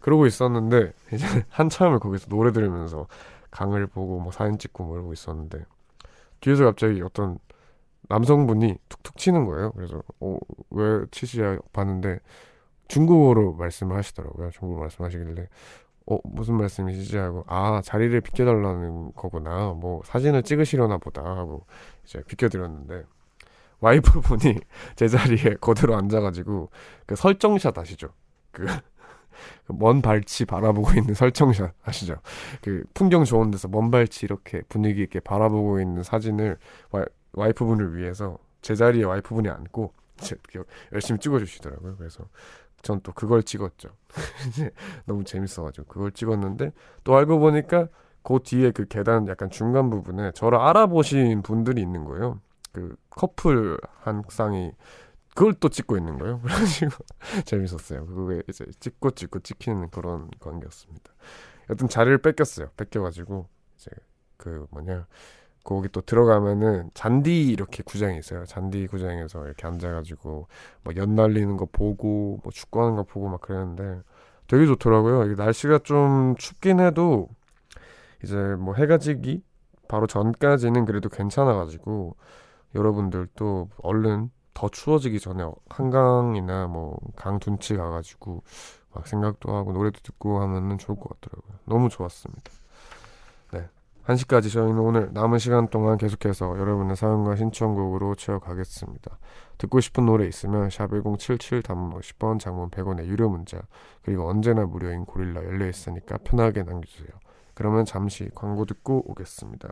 그러고 0.00 0.26
있었는데 0.26 0.92
이제 1.12 1.26
한참을 1.50 1.98
거기서 2.00 2.28
노래 2.28 2.52
들으면서 2.52 3.06
강을 3.50 3.86
보고 3.86 4.18
뭐 4.18 4.32
사진 4.32 4.58
찍고 4.58 4.84
뭐 4.84 4.96
이러고 4.96 5.12
있었는데 5.12 5.64
뒤에서 6.40 6.64
갑자기 6.64 7.00
어떤 7.02 7.38
남성분이 8.08 8.76
툭툭 8.88 9.16
치는 9.16 9.46
거예요. 9.46 9.72
그래서 9.72 10.02
어, 10.20 10.36
왜 10.70 11.06
치시야 11.10 11.58
봤는데 11.72 12.18
중국어로 12.88 13.54
말씀을 13.54 13.96
하시더라고요. 13.96 14.50
중국어 14.50 14.80
말씀하시길래 14.82 15.48
어 16.06 16.18
무슨 16.24 16.56
말씀이시지 16.56 17.16
하고 17.16 17.44
아 17.46 17.80
자리를 17.82 18.20
비켜달라는 18.20 19.12
거구나 19.14 19.72
뭐 19.74 20.02
사진을 20.04 20.42
찍으시려나 20.42 20.98
보다 20.98 21.22
하고 21.24 21.66
이제 22.04 22.22
비켜드렸는데 22.26 23.04
와이프분이 23.80 24.60
제 24.96 25.08
자리에 25.08 25.56
그대로 25.60 25.96
앉아가지고 25.96 26.70
그 27.06 27.16
설정샷 27.16 27.76
아시죠? 27.78 28.08
그 28.52 28.66
먼 29.68 30.02
발치 30.02 30.44
바라보고 30.44 30.92
있는 30.92 31.14
설정샷 31.14 31.74
아시죠? 31.82 32.16
그 32.62 32.84
풍경 32.94 33.24
좋은 33.24 33.50
데서 33.50 33.68
먼 33.68 33.90
발치 33.90 34.26
이렇게 34.26 34.62
분위기 34.68 35.02
있게 35.02 35.20
바라보고 35.20 35.80
있는 35.80 36.02
사진을 36.02 36.58
와, 36.90 37.04
와이프분을 37.32 37.96
위해서 37.96 38.38
제 38.62 38.74
자리에 38.74 39.04
와이프분이 39.04 39.48
앉고 39.48 39.92
열심히 40.92 41.18
찍어주시더라고요. 41.18 41.96
그래서 41.96 42.24
전 42.84 43.00
또 43.02 43.12
그걸 43.12 43.42
찍었죠. 43.42 43.88
너무 45.06 45.24
재밌어가지고 45.24 45.86
그걸 45.88 46.12
찍었는데 46.12 46.72
또 47.02 47.16
알고 47.16 47.40
보니까 47.40 47.88
그 48.22 48.38
뒤에 48.44 48.70
그 48.70 48.86
계단 48.86 49.26
약간 49.28 49.50
중간 49.50 49.90
부분에 49.90 50.30
저를 50.32 50.58
알아보신 50.58 51.42
분들이 51.42 51.82
있는 51.82 52.04
거예요. 52.04 52.40
그 52.72 52.96
커플 53.10 53.78
한 54.02 54.22
쌍이 54.28 54.72
그걸 55.34 55.54
또 55.54 55.68
찍고 55.68 55.96
있는 55.96 56.18
거예요. 56.18 56.40
그래가지고 56.44 56.92
재밌었어요. 57.44 58.06
그게 58.06 58.42
이제 58.48 58.64
찍고 58.78 59.10
찍고 59.12 59.40
찍히는 59.40 59.90
그런 59.90 60.30
관계였습니다. 60.38 61.12
여튼 61.70 61.88
자리를 61.88 62.18
뺏겼어요. 62.18 62.68
뺏겨가지고 62.76 63.48
이제 63.76 63.90
그 64.36 64.66
뭐냐 64.70 65.06
거기 65.64 65.88
또 65.90 66.00
들어가면은 66.02 66.90
잔디 66.94 67.48
이렇게 67.48 67.82
구장이 67.82 68.18
있어요. 68.18 68.44
잔디 68.46 68.86
구장에서 68.86 69.46
이렇게 69.46 69.66
앉아가지고 69.66 70.48
뭐 70.84 70.94
연 70.96 71.14
날리는 71.14 71.56
거 71.56 71.66
보고 71.72 72.40
뭐 72.42 72.52
축구하는 72.52 72.96
거 72.96 73.04
보고 73.04 73.28
막 73.28 73.40
그랬는데 73.40 74.02
되게 74.48 74.66
좋더라고요. 74.66 75.34
날씨가 75.36 75.80
좀 75.84 76.36
춥긴 76.38 76.80
해도 76.80 77.28
이제 78.22 78.36
뭐 78.58 78.74
해가 78.74 78.98
지기 78.98 79.42
바로 79.88 80.06
전까지는 80.06 80.84
그래도 80.86 81.08
괜찮아가지고 81.08 82.16
여러분들도 82.74 83.70
얼른 83.82 84.30
더 84.54 84.68
추워지기 84.68 85.20
전에 85.20 85.44
한강이나 85.70 86.68
뭐 86.68 86.98
강 87.16 87.38
둔치 87.40 87.76
가가지고 87.76 88.42
막 88.94 89.06
생각도 89.08 89.54
하고 89.56 89.72
노래도 89.72 90.00
듣고 90.02 90.40
하면은 90.42 90.78
좋을 90.78 90.98
것 90.98 91.08
같더라고요. 91.20 91.58
너무 91.66 91.88
좋았습니다. 91.88 92.52
네. 94.06 94.14
1시까지 94.14 94.52
저희는 94.52 94.78
오늘 94.78 95.10
남은 95.12 95.38
시간 95.38 95.68
동안 95.68 95.96
계속해서 95.96 96.58
여러분의 96.58 96.96
사연과 96.96 97.36
신청곡으로 97.36 98.14
채워가겠습니다. 98.14 99.18
듣고 99.58 99.80
싶은 99.80 100.06
노래 100.06 100.26
있으면 100.26 100.70
샵 100.70 100.90
1077 100.90 101.62
단문 101.62 101.98
50원 101.98 102.38
장문 102.38 102.70
100원의 102.70 103.06
유료 103.06 103.28
문자 103.28 103.62
그리고 104.02 104.28
언제나 104.28 104.66
무료인 104.66 105.04
고릴라 105.04 105.42
열려있으니까 105.42 106.18
편하게 106.18 106.62
남겨주세요. 106.62 107.08
그러면 107.54 107.84
잠시 107.84 108.28
광고 108.34 108.64
듣고 108.64 109.10
오겠습니다. 109.10 109.68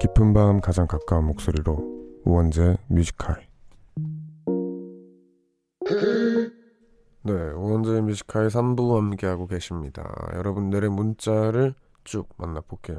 깊은 0.00 0.32
밤 0.32 0.60
가장 0.60 0.86
가까운 0.86 1.26
목소리로 1.26 2.22
우원재 2.24 2.76
Music 2.88 3.22
High 3.22 3.49
네, 7.22 7.32
우원재 7.32 8.00
Music 8.00 8.27
High 8.27 8.48
3부 8.48 8.96
함께하고 8.96 9.46
계십니다. 9.46 10.10
여러분들의 10.32 10.88
문자를 10.88 11.74
쭉 12.02 12.26
만나볼게요. 12.38 12.98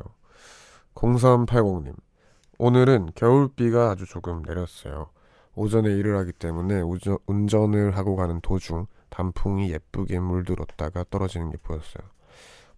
0380님 0.93 1.95
오늘은 2.59 3.13
겨울비가 3.15 3.89
아주 3.89 4.05
조금 4.05 4.43
내렸어요. 4.43 5.09
오전에 5.55 5.89
일을 5.89 6.19
하기 6.19 6.33
때문에 6.33 6.81
우, 6.81 6.93
저, 6.93 7.17
운전을 7.25 7.97
하고 7.97 8.15
가는 8.15 8.39
도중 8.41 8.85
단풍이 9.09 9.71
예쁘게 9.71 10.19
물들었다가 10.19 11.03
떨어지는 11.09 11.49
게 11.49 11.57
보였어요. 11.57 12.07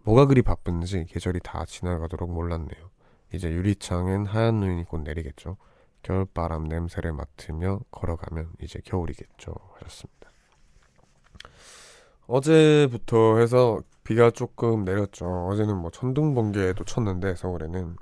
뭐가 0.04 0.28
그리 0.28 0.44
바쁜지 0.44 1.08
계절이 1.10 1.42
다 1.44 1.66
지나가도록 1.66 2.32
몰랐네요. 2.32 2.90
이제 3.34 3.52
유리창엔 3.52 4.28
하얀 4.28 4.62
눈이 4.62 4.86
곧 4.86 5.02
내리겠죠. 5.02 5.58
겨울바람 6.04 6.70
냄새를 6.70 7.12
맡으며 7.12 7.82
걸어가면 7.92 8.54
이제 8.62 8.80
겨울이겠죠. 8.86 9.54
하셨습니다. 9.74 10.33
어제부터 12.28 13.38
해서 13.38 13.80
비가 14.04 14.32
조금 14.32 14.84
내렸죠. 14.84 15.26
어제는 15.50 15.78
뭐 15.78 15.92
천둥 15.92 16.34
번개도 16.34 16.84
쳤는데 16.84 17.36
서울에는. 17.36 17.96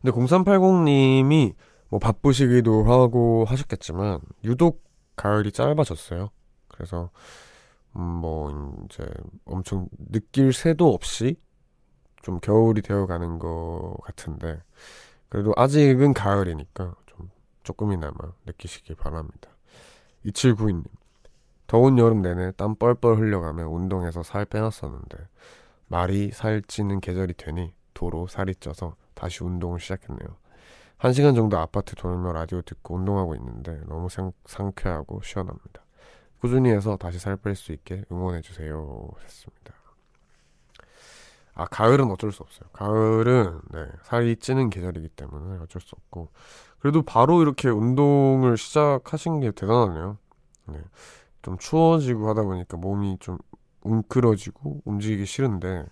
근데 0.00 0.16
0380님이 0.16 1.54
뭐 1.88 1.98
바쁘시기도 1.98 2.84
하고 2.84 3.44
하셨겠지만 3.46 4.20
유독 4.44 4.82
가을이 5.16 5.52
짧아졌어요. 5.52 6.30
그래서 6.68 7.10
음, 7.96 8.02
뭐 8.02 8.84
이제 8.86 9.06
엄청 9.44 9.88
느낄 10.10 10.52
새도 10.52 10.92
없이 10.92 11.36
좀 12.22 12.40
겨울이 12.40 12.82
되어가는 12.82 13.38
것 13.38 13.96
같은데 14.04 14.62
그래도 15.28 15.52
아직은 15.56 16.14
가을이니까 16.14 16.94
좀 17.06 17.30
조금이나마 17.62 18.14
느끼시길 18.46 18.96
바랍니다. 18.96 19.50
2792님 20.24 20.84
더운 21.66 21.98
여름 21.98 22.22
내내 22.22 22.52
땀 22.52 22.74
뻘뻘 22.74 23.16
흘려가며 23.18 23.68
운동해서 23.68 24.22
살 24.22 24.44
빼놨었는데 24.44 25.18
말이 25.86 26.30
살 26.32 26.62
찌는 26.62 27.00
계절이 27.00 27.34
되니 27.34 27.74
도로 27.94 28.26
살이 28.26 28.54
쪄서 28.54 28.96
다시 29.14 29.44
운동을 29.44 29.80
시작했네요. 29.80 30.36
한 30.98 31.12
시간 31.12 31.34
정도 31.34 31.58
아파트 31.58 31.94
돌며 31.94 32.32
라디오 32.32 32.62
듣고 32.62 32.94
운동하고 32.96 33.34
있는데 33.34 33.80
너무 33.88 34.08
상, 34.08 34.32
상쾌하고 34.44 35.20
시원합니다. 35.22 35.82
꾸준히 36.40 36.70
해서 36.70 36.96
다시 36.96 37.18
살 37.18 37.36
뺄 37.36 37.54
수 37.56 37.72
있게 37.72 38.04
응원해주세요. 38.10 39.08
했습니다. 39.22 39.74
아, 41.54 41.66
가을은 41.66 42.10
어쩔 42.10 42.32
수 42.32 42.42
없어요. 42.42 42.68
가을은, 42.72 43.60
네, 43.72 43.86
살이 44.04 44.36
찌는 44.36 44.70
계절이기 44.70 45.08
때문에 45.10 45.58
어쩔 45.62 45.82
수 45.82 45.94
없고. 45.96 46.30
그래도 46.78 47.02
바로 47.02 47.42
이렇게 47.42 47.68
운동을 47.68 48.56
시작하신 48.56 49.40
게 49.40 49.50
대단하네요. 49.50 50.18
네. 50.68 50.80
좀 51.42 51.58
추워지고 51.58 52.28
하다 52.30 52.42
보니까 52.42 52.76
몸이 52.76 53.18
좀 53.20 53.38
웅크러지고 53.82 54.82
움직이기 54.84 55.26
싫은데, 55.26 55.86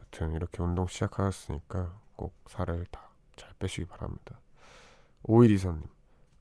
여튼 0.00 0.32
이렇게 0.32 0.62
운동 0.62 0.86
시작하셨으니까 0.86 1.92
꼭 2.16 2.34
살을 2.48 2.86
다 2.90 3.06
잘 3.36 3.50
빼시기 3.58 3.86
바랍니다. 3.86 4.40
5124님, 5.24 5.82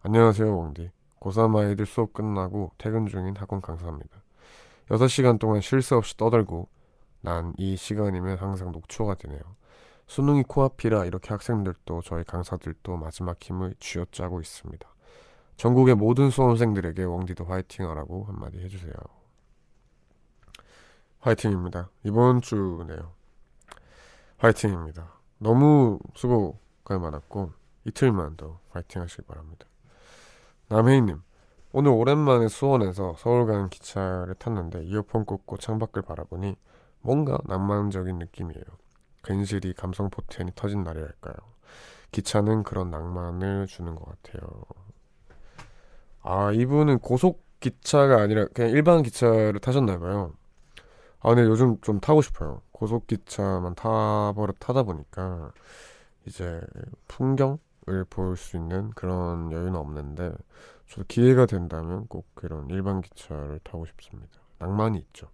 안녕하세요, 0.04 0.58
왕디. 0.58 0.92
고3 1.20 1.56
아이들 1.58 1.86
수업 1.86 2.14
끝나고 2.14 2.72
퇴근 2.78 3.08
중인 3.08 3.36
학원 3.36 3.62
강사입니다. 3.62 4.22
6시간 4.90 5.40
동안 5.40 5.62
쉴 5.62 5.82
새 5.82 5.96
없이 5.96 6.16
떠들고 6.18 6.70
난 7.22 7.54
이 7.58 7.76
시간이면 7.76 8.38
항상 8.38 8.72
녹초가 8.72 9.16
되네요. 9.16 9.42
수능이 10.08 10.44
코앞이라 10.44 11.06
이렇게 11.06 11.30
학생들도 11.30 12.02
저희 12.04 12.24
강사들도 12.24 12.96
마지막 12.98 13.42
힘을 13.42 13.74
쥐어짜고 13.80 14.40
있습니다. 14.40 14.88
전국의 15.58 15.96
모든 15.96 16.30
수험생들에게 16.30 17.04
왕디도 17.04 17.46
화이팅 17.46 17.90
하라고 17.90 18.26
한마디 18.26 18.60
해주세요. 18.60 18.94
화이팅입니다. 21.20 21.90
이번 22.04 22.42
주네요. 22.42 23.14
화이팅입니다. 24.38 25.14
너무 25.40 26.00
수고가 26.14 27.00
많았고 27.00 27.52
이틀만 27.86 28.38
더 28.38 28.60
화이팅 28.70 29.02
하시기 29.02 29.24
바랍니다. 29.24 29.66
남혜인님, 30.68 31.22
오늘 31.72 31.92
오랜만에 31.92 32.48
수원에서 32.48 33.16
서울 33.18 33.46
가는 33.46 33.70
기차를 33.70 34.36
탔는데 34.36 34.84
이어폰 34.86 35.26
꽂고 35.26 35.58
창밖을 35.58 36.02
바라보니 36.02 36.56
뭔가 37.02 37.38
낭만적인 37.46 38.18
느낌이에요. 38.18 38.64
괜시리 39.24 39.74
감성 39.74 40.10
포텐이 40.10 40.52
터진 40.56 40.84
날이랄까요. 40.84 41.36
기차는 42.12 42.64
그런 42.64 42.92
낭만을 42.92 43.68
주는 43.68 43.96
것 43.96 44.06
같아요. 44.06 44.48
아, 46.26 46.52
이분은 46.52 47.00
고속 47.00 47.44
기차가 47.60 48.22
아니라 48.22 48.48
그냥 48.54 48.72
일반 48.72 49.04
기차를 49.04 49.60
타셨나 49.60 50.00
봐요. 50.00 50.34
아, 51.20 51.30
근데 51.30 51.44
요즘 51.44 51.80
좀 51.82 52.00
타고 52.00 52.22
싶어요. 52.22 52.62
고속 52.72 53.08
기차만 53.08 53.76
타버려 53.76 54.54
타다 54.60 54.84
보니까 54.84 55.52
이제 56.26 56.62
풍경을 57.08 58.06
볼 58.10 58.36
수 58.38 58.58
있는 58.58 58.92
그런 58.92 59.52
여유는 59.52 59.76
없는데 59.76 60.34
저도 60.90 61.06
기회가 61.08 61.46
된다면 61.46 62.08
꼭 62.08 62.28
그런 62.36 62.70
일반 62.70 63.02
기차를 63.02 63.60
타고 63.64 63.86
싶습니다. 63.86 64.40
낭만이 64.60 65.00
있죠. 65.00 65.30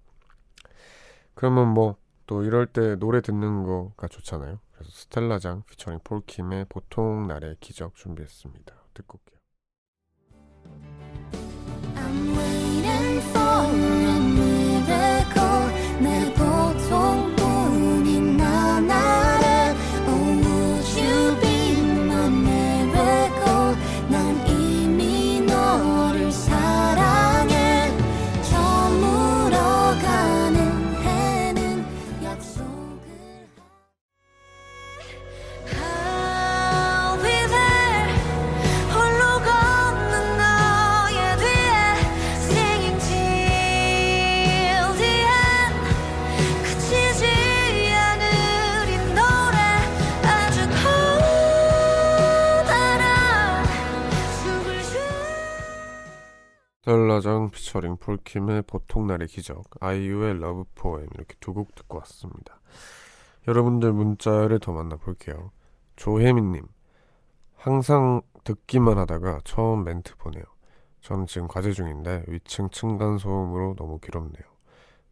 그러면 1.36 1.70
뭐 1.74 1.98
또 2.28 2.44
이럴 2.44 2.66
때 2.66 2.96
노래 2.96 3.20
듣는 3.20 3.64
거가 3.64 4.08
좋잖아요. 4.08 4.60
그래서 4.72 4.90
스텔라장 4.90 5.64
피처링 5.70 6.00
폴킴의 6.02 6.68
보통 6.70 7.28
날의 7.28 7.58
기적 7.60 7.96
준비했습니다. 7.96 8.74
듣고 8.94 9.20
올게요. 9.20 9.41
I'm 11.96 12.36
waiting 12.36 13.22
for 13.34 14.11
스텔라장 56.84 57.52
피처링 57.52 57.98
폴킴의 57.98 58.64
보통날의 58.64 59.28
기적 59.28 59.64
아이유의 59.80 60.40
Love 60.40 60.64
Poem 60.74 61.08
이렇게 61.14 61.36
두 61.40 61.54
곡 61.54 61.76
듣고 61.76 62.00
왔습니다. 62.00 62.60
여러분들 63.48 63.94
문자를 63.94 64.60
더 64.60 64.72
만나볼게요. 64.72 65.52
조혜민님 65.96 66.66
항상 67.56 68.22
듣기만 68.44 68.98
하다가 68.98 69.42
처음 69.44 69.84
멘트 69.84 70.16
보내요. 70.18 70.44
저는 71.02 71.28
지금 71.28 71.48
과제 71.48 71.72
중인데 71.72 72.24
위층 72.28 72.68
층간 72.72 73.20
소음으로 73.20 73.76
너무 73.78 74.00
괴롭네요. 74.00 74.44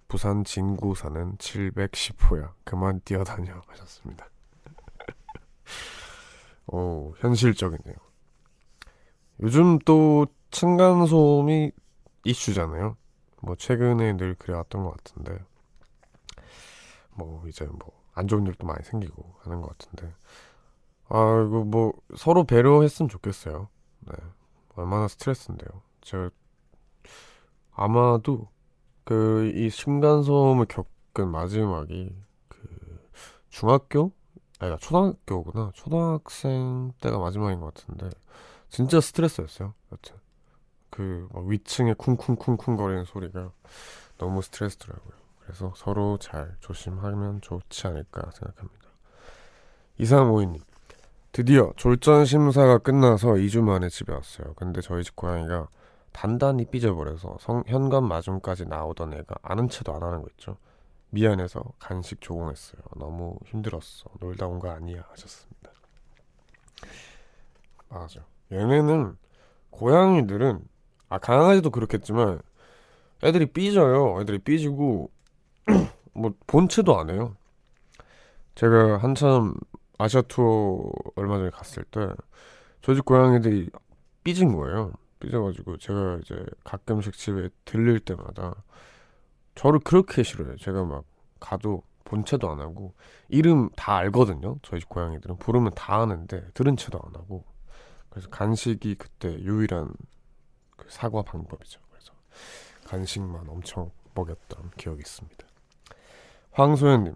부산 0.08 0.44
진구 0.44 0.96
사는 0.96 1.38
710호야. 1.38 2.52
그만 2.64 3.00
뛰어다녀 3.06 3.62
하셨습니다. 3.68 4.28
오, 6.66 7.14
현실적이네요. 7.20 7.96
요즘 9.42 9.78
또 9.80 10.26
층간소음이 10.52 11.72
이슈잖아요. 12.26 12.98
뭐 13.42 13.56
최근에 13.56 14.14
늘 14.18 14.36
그래왔던 14.36 14.84
것 14.84 14.92
같은데 14.98 15.40
뭐 17.12 17.44
이제 17.48 17.66
뭐 17.66 18.00
안 18.20 18.28
좋은 18.28 18.46
일도 18.46 18.68
많이 18.68 18.84
생기고 18.84 19.36
하는 19.40 19.62
것 19.62 19.78
같은데 19.78 20.14
아 21.08 21.46
이거 21.48 21.64
뭐 21.64 21.94
서로 22.18 22.44
배려했으면 22.44 23.08
좋겠어요. 23.08 23.70
네 24.02 24.14
얼마나 24.76 25.08
스트레스인데요. 25.08 25.70
제가 26.02 26.30
아마도 27.72 28.50
그 29.06 29.52
이 29.56 29.70
층간소음을 29.72 30.66
겪은 30.66 31.30
마지막이 31.30 32.14
그 32.50 33.08
중학교 33.50 34.12
아니 34.60 34.78
초등학교구나 34.78 35.72
초등학생 35.74 36.92
때가 37.00 37.18
마지막인 37.20 37.62
것 37.62 37.74
같은데 37.74 38.10
진짜 38.68 39.00
스트레스였어요. 39.00 39.74
여튼 39.94 40.18
그막 40.90 41.46
위층에 41.46 41.94
쿵쿵쿵쿵 41.94 42.76
거리는 42.78 43.06
소리가 43.06 43.52
너무 44.18 44.42
스트레스더라고요. 44.42 45.14
그래서 45.42 45.74
서로 45.76 46.18
잘 46.20 46.56
조심하면 46.60 47.42
좋지 47.42 47.88
않을까 47.88 48.30
생각합니다. 48.32 48.90
2352님 50.00 50.62
드디어 51.32 51.72
졸전 51.76 52.26
심사가 52.26 52.78
끝나서 52.80 53.30
2주 53.34 53.62
만에 53.62 53.90
집에 53.90 54.14
왔어요. 54.14 54.54
근데 54.56 54.82
저희 54.82 55.04
집 55.04 55.16
고양이가 55.16 55.68
단단히 56.12 56.66
삐져버려서 56.66 57.38
성, 57.40 57.64
현관 57.68 58.04
마중까지 58.08 58.66
나오던 58.66 59.14
애가 59.14 59.36
아는 59.44 59.70
체도 59.70 59.94
안 59.94 60.02
하는 60.04 60.22
거 60.22 60.28
있죠. 60.32 60.58
미안해서 61.12 61.64
간식 61.80 62.20
조공했어요. 62.22 62.82
너무 62.98 63.38
힘들었어. 63.46 64.10
놀다 64.20 64.48
온 64.48 64.60
거 64.60 64.70
아니야 64.72 65.04
하셨습니다. 65.10 65.72
맞아. 67.90 68.22
얘네는 68.52 69.18
고양이들은 69.72 70.68
아 71.10 71.18
강아지도 71.18 71.72
그렇겠지만 71.72 72.40
애들이 73.24 73.48
삐져요. 73.48 74.22
애들이 74.22 74.40
삐지고 74.40 75.12
뭐 76.14 76.34
본체도 76.48 76.98
안 76.98 77.10
해요. 77.10 77.36
제가 78.56 78.98
한참 78.98 79.56
아시아 79.98 80.22
투어 80.24 80.92
얼마 81.16 81.38
전에 81.38 81.50
갔을 81.50 81.84
때 81.86 82.08
저희 82.82 82.96
집 82.96 83.06
고양이들이 83.06 83.70
삐진 84.24 84.56
거예요. 84.56 84.94
삐져가지고 85.20 85.78
제가 85.78 86.20
이제 86.24 86.46
가끔씩 86.64 87.14
집에 87.14 87.50
들릴 87.66 88.00
때마다 88.00 88.64
저를 89.56 89.80
그렇게 89.80 90.24
싫어해요. 90.24 90.56
제가 90.58 90.86
막 90.86 91.04
가도 91.40 91.84
본체도 92.06 92.50
안 92.50 92.60
하고 92.60 92.94
이름 93.28 93.70
다 93.76 93.98
알거든요. 93.98 94.58
저희 94.62 94.80
집 94.80 94.90
고양이들은 94.90 95.38
부르면 95.38 95.74
다 95.76 96.02
아는데 96.02 96.48
들은 96.54 96.78
채도 96.78 97.00
안 97.04 97.16
하고 97.16 97.46
그래서 98.10 98.30
간식이 98.30 98.96
그때 98.96 99.34
유일한 99.40 99.94
그 100.80 100.86
사과 100.90 101.22
방법이죠. 101.22 101.80
그래서 101.90 102.14
간식만 102.86 103.50
엄청 103.50 103.92
먹였던 104.16 104.72
기억이 104.78 105.00
있습니다. 105.00 105.46
황소연님, 106.52 107.16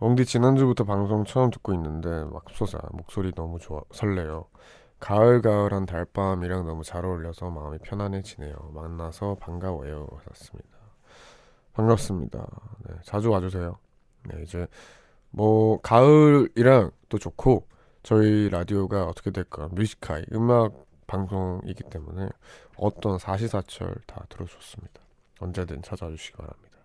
엉디 0.00 0.26
지난주부터 0.26 0.84
방송 0.84 1.24
처음 1.24 1.50
듣고 1.50 1.72
있는데 1.74 2.24
맙소사 2.24 2.78
목소리 2.92 3.32
너무 3.32 3.58
좋아 3.58 3.82
설레요. 3.92 4.46
가을가을한 4.98 5.86
달밤이랑 5.86 6.66
너무 6.66 6.84
잘 6.84 7.04
어울려서 7.04 7.50
마음이 7.50 7.78
편안해지네요. 7.78 8.72
만나서 8.72 9.36
반가워요. 9.40 10.06
하셨습니다. 10.18 10.78
반갑습니다. 11.72 12.46
네, 12.86 12.94
자주 13.02 13.30
와주세요. 13.30 13.78
네, 14.24 14.42
이제 14.42 14.66
뭐 15.30 15.80
가을이랑 15.80 16.90
또 17.08 17.18
좋고 17.18 17.66
저희 18.02 18.48
라디오가 18.48 19.06
어떻게 19.06 19.30
될까 19.30 19.68
뮤지카이 19.72 20.24
음악 20.32 20.72
방송이기 21.06 21.84
때문에 21.84 22.28
어떤 22.76 23.18
사시사철 23.18 23.94
다 24.06 24.24
들어줬습니다. 24.28 25.00
언제든 25.40 25.82
찾아와 25.82 26.10
주시기 26.12 26.36
바랍니다. 26.36 26.78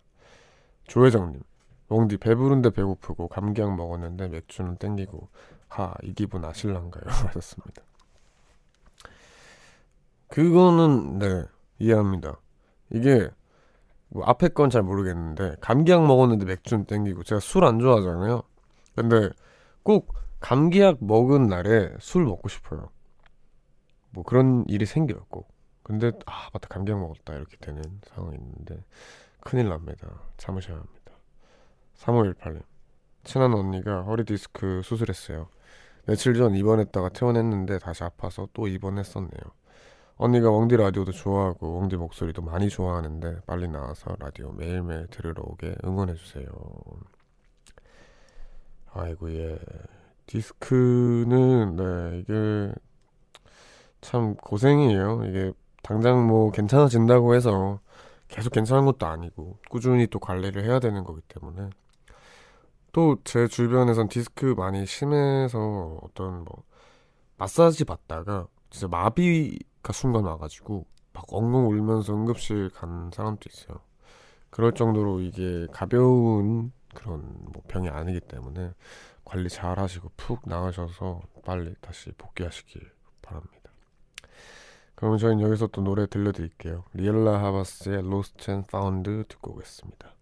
조 0.88 1.06
회장님, 1.06 1.42
웡디 1.90 2.18
배부른데 2.18 2.72
배고프고 2.72 3.28
감기약 3.28 3.76
먹었는데 3.76 4.28
맥주는 4.30 4.76
땡기고 4.78 5.30
하 5.70 5.94
이 6.04 6.14
기분 6.14 6.46
아실란가요? 6.46 7.04
하셨습니다. 7.08 7.82
그거는 10.30 11.20
네 11.20 11.44
이해합니다. 11.80 12.40
이게 12.92 13.30
뭐 14.10 14.24
앞에 14.26 14.50
건 14.50 14.70
잘 14.70 14.84
모르겠는데 14.84 15.56
감기약 15.62 16.06
먹었는데 16.06 16.46
맥주는 16.46 16.86
땡기고 16.86 17.24
제가 17.24 17.40
술 17.40 17.64
안 17.66 17.80
좋아하잖아요. 17.80 18.44
근데 18.96 19.30
꼭 19.84 20.14
감기약 20.40 20.98
먹은 21.02 21.48
날에 21.48 21.94
술 22.00 22.26
먹고 22.26 22.48
싶어요. 22.50 22.90
뭐 24.12 24.24
그런 24.24 24.66
일이 24.68 24.86
생겨요 24.86 25.26
꼭. 25.30 25.50
근데 25.88 26.12
아 26.26 26.50
맞다 26.54 26.68
감기약 26.68 27.00
먹었다 27.00 27.34
이렇게 27.34 27.56
되는 27.62 27.82
상황이 28.04 28.36
있는데 28.36 28.84
큰일 29.40 29.70
납니다. 29.70 30.22
참으셔야 30.36 30.76
합니다. 30.76 31.14
3518님 31.96 32.62
친한 33.24 33.54
언니가 33.54 34.04
허리 34.04 34.26
디스크 34.26 34.82
수술했어요. 34.84 35.48
며칠 36.06 36.34
전 36.34 36.56
입원했다가 36.56 37.10
퇴원했는데 37.10 37.80
다시 37.80 38.04
아파서 38.04 38.50
또 38.52 38.68
입원했었네요. 38.68 39.42
언니가 40.18 40.50
웡디 40.50 40.76
라디오도 40.76 41.14
좋아하고 41.14 41.78
웡디 41.80 41.96
목소리도 41.96 42.42
많이 42.42 42.68
좋아하는데 42.68 43.42
빨리 43.46 43.70
나와서 43.70 44.14
라디오 44.20 44.52
매일매일 44.52 45.08
들으러 45.08 45.42
오게 45.46 45.76
응원해주세요. 45.86 46.48
아이고 48.94 49.32
예 49.32 49.58
디스크는 50.26 51.78
네 51.78 52.20
이게 52.20 52.74
참 54.02 54.36
고생이에요. 54.36 55.24
이게 55.26 55.54
당장 55.84 56.28
뭐 56.28 56.52
괜찮아진다고 56.52 57.36
해서 57.36 57.80
계속 58.28 58.52
괜찮은 58.52 58.86
것도 58.86 59.06
아니고 59.08 59.58
꾸준히 59.70 60.08
또 60.08 60.20
관리를 60.20 60.66
해야 60.66 60.80
되는 60.80 61.04
거기 61.04 61.22
때문에 61.28 61.70
또 62.92 63.18
제 63.24 63.48
주변에선 63.48 64.10
디스크 64.10 64.56
많이 64.58 64.86
심해서 64.86 66.00
어떤 66.02 66.44
뭐 66.44 66.64
마사지 67.38 67.86
받다가 67.86 68.48
진짜 68.70 68.88
마비가 68.88 69.94
순간 69.94 70.24
와가지고 70.26 70.86
막 71.14 71.26
엉엉 71.30 71.68
울면서 71.70 72.14
응급실 72.14 72.70
간 72.72 73.12
사람도 73.14 73.42
있어요. 73.50 73.80
그럴 74.50 74.74
정도로 74.74 75.20
이게 75.22 75.68
가벼운 75.72 76.72
그런 76.96 77.22
뭐 77.54 77.62
병이 77.68 77.90
아니기 77.90 78.20
때문에 78.22 78.74
관리 79.24 79.50
잘 79.50 79.80
하시고 79.80 80.12
푹 80.18 80.42
나으셔서 80.48 81.22
빨리 81.46 81.76
다시 81.82 82.12
복귀하시길 82.18 82.92
바랍니다. 83.22 83.57
그러면 84.98 85.20
저희는 85.20 85.44
여기서 85.44 85.68
또 85.68 85.82
노래 85.82 86.08
들려드릴게요. 86.08 86.84
리엘라 86.94 87.44
하바스의 87.44 88.00
Lost 88.00 88.50
and 88.52 88.68
Found 88.68 89.26
듣고 89.30 89.52
오겠습니다. 89.52 90.14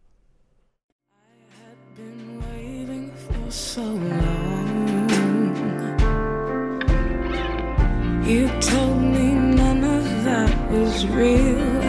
so 3.47 3.81
long. 3.81 5.07
You 8.25 8.49
told 8.59 9.01
me 9.01 9.33
none 9.33 9.83
of 9.83 10.03
that 10.25 10.71
was 10.71 11.05
real. 11.07 11.84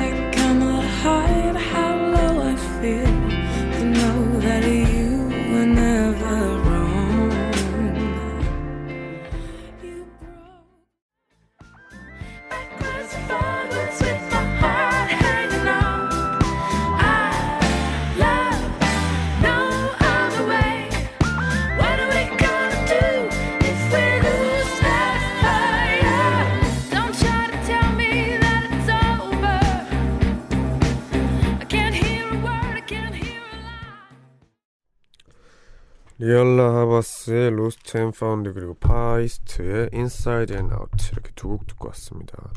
리앤 36.18 36.58
라 36.58 36.74
하바스의 36.74 37.48
Lost 37.48 37.98
and 37.98 38.16
Found 38.16 38.52
그리고 38.52 38.74
파이스트의 38.74 39.90
Inside 39.92 40.56
and 40.56 40.74
Out 40.74 41.10
이렇게 41.12 41.30
두 41.34 41.48
곡 41.48 41.66
듣고 41.66 41.88
왔습니다. 41.88 42.50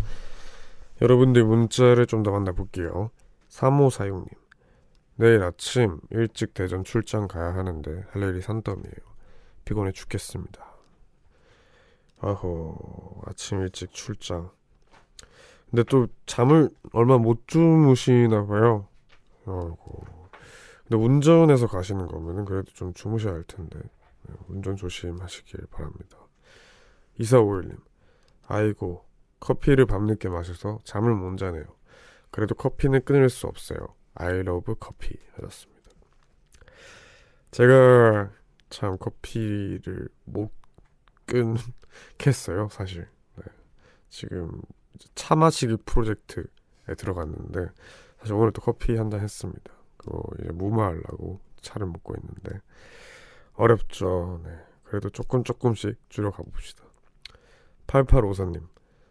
여러분들 1.02 1.44
문자를 1.44 2.06
좀 2.06 2.24
더 2.24 2.32
만나볼게요. 2.32 3.12
3546님 3.50 4.30
내일 5.16 5.44
아침 5.44 6.00
일찍 6.12 6.54
대전 6.54 6.84
출장 6.86 7.28
가야 7.28 7.54
하는데 7.54 8.06
할 8.12 8.24
일이 8.24 8.42
산더미예요. 8.42 9.10
피곤해 9.66 9.92
죽겠습니다. 9.92 10.66
아호 12.22 13.22
아침 13.26 13.62
일찍 13.62 13.92
출장 13.92 14.52
근데 15.70 15.84
또 15.84 16.08
잠을 16.26 16.70
얼마 16.94 17.18
못 17.18 17.48
주무시나 17.48 18.46
봐요. 18.46 18.88
아이고 19.46 20.19
근데 20.90 21.04
운전해서 21.04 21.68
가시는 21.68 22.08
거면은 22.08 22.46
그래도 22.46 22.72
좀 22.74 22.94
주무셔야 22.96 23.34
할 23.36 23.44
텐데 23.44 23.80
네, 24.24 24.36
운전 24.48 24.76
조심하시길 24.76 25.68
바랍니다. 25.70 26.18
2451님 27.20 27.80
아이고 28.48 29.06
커피를 29.40 29.86
밤늦게 29.86 30.30
마셔서 30.30 30.80
잠을 30.84 31.14
못 31.14 31.38
자네요. 31.38 31.64
그래도 32.32 32.56
커피는 32.56 33.06
끊을 33.06 33.30
수 33.30 33.46
없어요. 33.46 33.96
I 34.16 34.40
love 34.40 34.74
커피 34.80 35.16
하셨습니다. 35.34 35.92
제가 37.52 38.32
참 38.70 38.98
커피를 38.98 40.10
못 40.26 40.52
끊겠어요 41.28 42.68
사실. 42.70 43.08
네. 43.36 43.44
지금 44.10 44.60
차 45.14 45.36
마시기 45.36 45.78
프로젝트에 45.86 46.44
들어갔는데 46.98 47.68
사실 48.20 48.34
오늘 48.34 48.52
또 48.52 48.62
커피 48.62 48.96
한 48.98 49.12
잔 49.12 49.20
했습니다. 49.22 49.79
그거 50.00 50.24
이제 50.40 50.50
무마하려고 50.52 51.40
차를 51.62 51.88
먹고 51.88 52.16
있는데 52.16 52.62
어렵죠. 53.54 54.42
네. 54.44 54.52
그래도 54.84 55.10
조금 55.10 55.44
조금씩 55.44 55.98
줄여가 56.10 56.42
봅시다. 56.44 56.84
8854님 57.88 58.68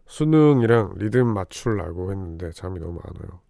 수능이랑 0.07 0.95
리듬 0.97 1.29
맞추려고 1.29 2.11
했는데 2.11 2.51
잠이 2.51 2.81
너무 2.81 3.01
안 3.05 3.15
와요. 3.21 3.41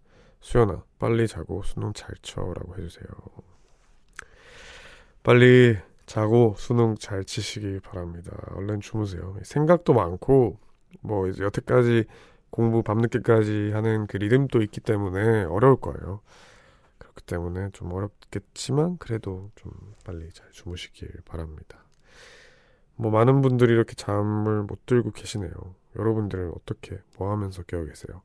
수연아 0.41 0.82
빨리 0.99 1.26
자고 1.26 1.62
수능 1.62 1.93
잘 1.93 2.14
쳐라고 2.22 2.76
해주세요. 2.76 3.07
빨리 5.22 5.76
자고 6.07 6.55
수능 6.57 6.97
잘 6.97 7.24
치시기 7.24 7.80
바랍니다. 7.80 8.36
얼른 8.55 8.80
주무세요. 8.80 9.36
생각도 9.43 9.95
많고 9.95 10.59
뭐 11.01 11.28
여태까지 11.28 12.07
공부 12.51 12.82
밤늦게까지 12.82 13.72
하는 13.72 14.07
그 14.07 14.16
리듬도 14.16 14.62
있기 14.62 14.80
때문에 14.80 15.45
어려울 15.45 15.76
거예요. 15.76 16.20
그 17.18 17.24
때문에 17.24 17.70
좀 17.72 17.92
어렵겠지만 17.92 18.98
그래도 18.98 19.50
좀 19.56 19.72
빨리 20.04 20.30
잘 20.30 20.48
주무시길 20.52 21.22
바랍니다. 21.24 21.84
뭐 22.94 23.10
많은 23.10 23.42
분들이 23.42 23.72
이렇게 23.72 23.94
잠을 23.94 24.62
못 24.62 24.86
들고 24.86 25.10
계시네요. 25.10 25.50
여러분들은 25.96 26.52
어떻게 26.54 27.00
뭐 27.18 27.32
하면서 27.32 27.64
깨어 27.64 27.84
계세요? 27.86 28.22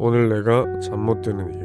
오늘 0.00 0.28
내가 0.30 0.80
잠 0.80 0.98
못 1.04 1.22
드는 1.22 1.54
이유 1.54 1.63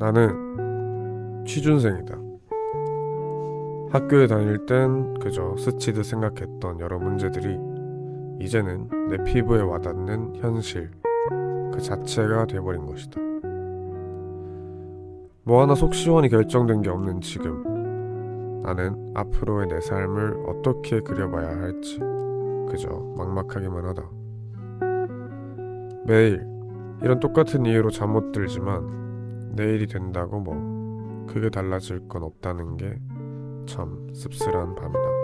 나는 0.00 1.44
취준생이다. 1.46 2.18
학교에 3.90 4.26
다닐 4.26 4.64
땐 4.64 5.12
그저 5.18 5.54
스치듯 5.58 6.06
생각했던 6.06 6.80
여러 6.80 6.98
문제들이 6.98 7.58
이제는 8.40 8.88
내 9.10 9.22
피부에 9.24 9.60
와닿는 9.60 10.36
현실 10.36 10.90
그 11.70 11.80
자체가 11.82 12.46
돼버린 12.46 12.86
것이다. 12.86 13.20
뭐 15.44 15.60
하나 15.60 15.74
속 15.74 15.92
시원히 15.92 16.30
결정된 16.30 16.80
게 16.80 16.88
없는 16.88 17.20
지금 17.20 18.62
나는 18.62 19.12
앞으로의 19.14 19.68
내 19.68 19.82
삶을 19.82 20.44
어떻게 20.46 21.00
그려봐야 21.00 21.60
할지 21.60 21.98
그저 22.70 22.88
막막하기만 23.18 23.84
하다. 23.84 24.02
매일 26.06 26.46
이런 27.02 27.20
똑같은 27.20 27.66
이유로 27.66 27.90
잠 27.90 28.10
못 28.12 28.32
들지만 28.32 29.09
내일이 29.52 29.86
된다고 29.86 30.40
뭐 30.40 31.26
크게 31.26 31.50
달라질 31.50 32.08
건 32.08 32.22
없다는 32.22 32.76
게 32.76 32.98
참 33.70 34.12
씁쓸한 34.12 34.74
밤이다. 34.74 35.19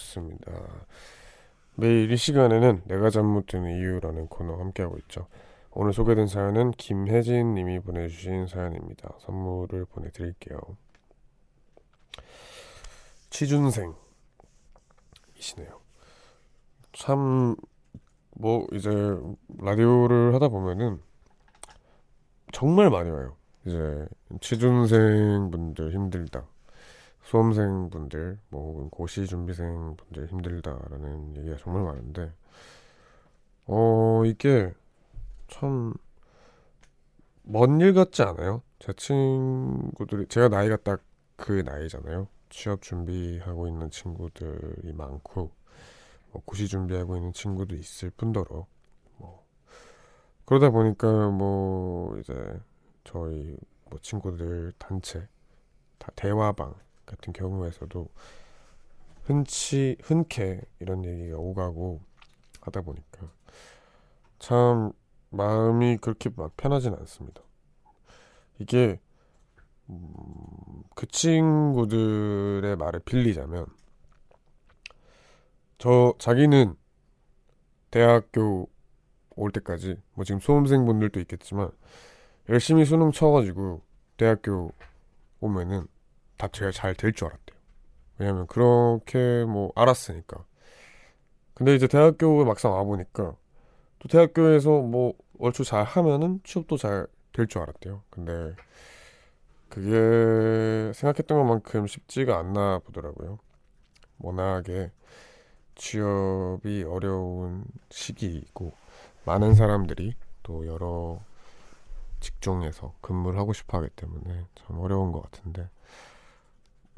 오셨습니다. 0.00 0.52
매일 1.76 2.10
이 2.10 2.16
시간에는 2.16 2.82
내가 2.86 3.10
잠 3.10 3.26
못 3.26 3.46
드는 3.46 3.78
이유라는 3.78 4.26
코너 4.28 4.56
함께하고 4.56 4.98
있죠. 4.98 5.26
오늘 5.72 5.92
소개된 5.92 6.26
사연은 6.26 6.72
김혜진 6.72 7.54
님이 7.54 7.78
보내주신 7.78 8.46
사연입니다. 8.46 9.14
선물을 9.20 9.84
보내드릴게요. 9.86 10.58
취준생이시네요. 13.30 13.94
참, 16.92 17.54
뭐, 18.32 18.66
이제, 18.72 18.90
라디오를 19.58 20.34
하다 20.34 20.48
보면은 20.48 21.00
정말 22.52 22.90
많이 22.90 23.08
와요. 23.10 23.36
이제, 23.64 24.06
취준생 24.40 25.50
분들 25.52 25.94
힘들다. 25.94 26.46
수험생분들, 27.30 28.38
뭐 28.50 28.72
혹은 28.72 28.90
고시 28.90 29.26
준비생분들 29.26 30.26
힘들다라는 30.28 31.36
얘기가 31.36 31.56
정말 31.58 31.84
많은데, 31.84 32.32
어 33.66 34.22
이게 34.26 34.72
참 35.48 35.94
먼 37.44 37.80
일 37.80 37.92
같지 37.94 38.22
않아요? 38.22 38.62
제 38.78 38.92
친구들이 38.94 40.26
제가 40.28 40.48
나이가 40.48 40.76
딱 40.76 41.02
그 41.36 41.62
나이잖아요. 41.64 42.28
취업 42.50 42.82
준비하고 42.82 43.66
있는 43.66 43.90
친구들이 43.90 44.92
많고, 44.92 45.50
뭐 46.32 46.42
고시 46.44 46.68
준비하고 46.68 47.16
있는 47.16 47.32
친구도 47.32 47.76
있을 47.76 48.10
뿐더러, 48.10 48.66
뭐 49.18 49.46
그러다 50.44 50.70
보니까 50.70 51.30
뭐 51.30 52.18
이제 52.18 52.34
저희 53.04 53.56
뭐 53.90 53.98
친구들 54.02 54.72
단체 54.78 55.26
다 55.98 56.10
대화방 56.16 56.74
같은 57.10 57.32
경우에서도 57.32 58.08
흔치 59.22 59.96
흔쾌 60.02 60.60
이런 60.78 61.04
얘기가 61.04 61.36
오가고 61.36 62.00
하다 62.60 62.82
보니까 62.82 63.30
참 64.38 64.92
마음이 65.30 65.98
그렇게 65.98 66.30
막 66.34 66.56
편하진 66.56 66.94
않습니다. 66.94 67.42
이게 68.58 69.00
음, 69.88 70.04
그 70.94 71.06
친구들의 71.06 72.76
말을 72.76 73.00
빌리자면 73.00 73.66
저 75.78 76.14
자기는 76.18 76.76
대학교 77.90 78.68
올 79.36 79.50
때까지 79.50 79.96
뭐 80.14 80.24
지금 80.24 80.40
수험생분들도 80.40 81.18
있겠지만 81.20 81.70
열심히 82.48 82.84
수능 82.84 83.10
쳐가지고 83.10 83.82
대학교 84.16 84.72
오면은 85.40 85.86
다 86.40 86.48
제가 86.48 86.70
잘 86.72 86.94
될 86.94 87.12
줄 87.12 87.28
알았대요. 87.28 87.58
왜냐면 88.18 88.46
그렇게 88.46 89.44
뭐 89.44 89.72
알았으니까. 89.76 90.44
근데 91.54 91.74
이제 91.74 91.86
대학교에 91.86 92.44
막상 92.44 92.72
와보니까 92.72 93.36
또 93.98 94.08
대학교에서 94.08 94.80
뭐 94.80 95.12
얼추 95.38 95.64
잘 95.64 95.84
하면은 95.84 96.40
취업도 96.44 96.76
잘 96.78 97.06
될 97.32 97.46
줄 97.46 97.62
알았대요. 97.62 98.02
근데 98.10 98.54
그게 99.68 100.92
생각했던 100.94 101.38
것만큼 101.38 101.86
쉽지가 101.86 102.38
않나 102.38 102.80
보더라고요. 102.80 103.38
워낙에 104.18 104.90
취업이 105.76 106.84
어려운 106.84 107.64
시기이고 107.90 108.72
많은 109.24 109.54
사람들이 109.54 110.14
또 110.42 110.66
여러 110.66 111.20
직종에서 112.20 112.94
근무를 113.00 113.38
하고 113.38 113.52
싶어 113.52 113.78
하기 113.78 113.90
때문에 113.90 114.46
참 114.54 114.78
어려운 114.78 115.12
것 115.12 115.22
같은데 115.22 115.68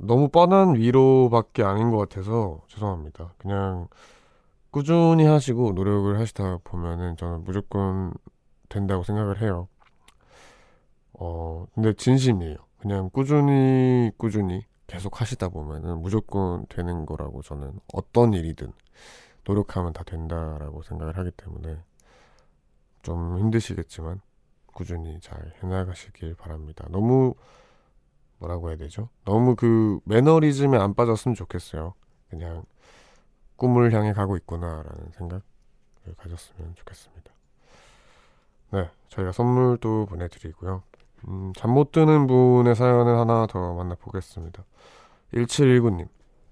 너무 0.04 0.28
뻔한 0.28 0.74
위로밖에 0.74 1.62
아닌 1.62 1.90
것 1.90 1.98
같아서 1.98 2.60
죄송합니다. 2.66 3.34
그냥 3.38 3.88
꾸준히 4.70 5.24
하시고 5.24 5.72
노력을 5.72 6.18
하시다 6.18 6.58
보면은 6.64 7.16
저는 7.16 7.44
무조건 7.44 8.12
된다고 8.68 9.04
생각을 9.04 9.40
해요. 9.42 9.68
어, 11.12 11.66
근데 11.74 11.92
진심이에요. 11.92 12.56
그냥 12.78 13.10
꾸준히 13.12 14.10
꾸준히 14.16 14.66
계속 14.88 15.20
하시다 15.20 15.48
보면은 15.50 16.02
무조건 16.02 16.66
되는 16.68 17.06
거라고 17.06 17.42
저는 17.42 17.78
어떤 17.92 18.32
일이든 18.32 18.72
노력하면 19.44 19.92
다 19.92 20.02
된다라고 20.02 20.82
생각을 20.82 21.16
하기 21.18 21.30
때문에 21.30 21.78
좀 23.02 23.38
힘드시겠지만 23.38 24.20
꾸준히 24.66 25.20
잘 25.20 25.52
해나가시길 25.62 26.34
바랍니다. 26.34 26.86
너무 26.90 27.34
뭐라고 28.42 28.68
해야 28.68 28.76
되죠? 28.76 29.08
너무 29.24 29.54
그 29.54 30.00
매너리즘에 30.04 30.76
안 30.76 30.94
빠졌으면 30.94 31.34
좋겠어요. 31.34 31.94
그냥 32.28 32.64
꿈을 33.56 33.92
향해 33.92 34.12
가고 34.12 34.36
있구나라는 34.36 35.12
생각을 35.12 35.42
가졌으면 36.16 36.74
좋겠습니다. 36.74 37.32
네, 38.72 38.90
저희가 39.08 39.32
선물도 39.32 40.06
보내드리고요. 40.06 40.82
음, 41.28 41.52
잠못 41.54 41.92
드는 41.92 42.26
분의 42.26 42.74
사연을 42.74 43.16
하나 43.16 43.46
더 43.46 43.74
만나보겠습니다. 43.74 44.64
1719님, 45.34 46.08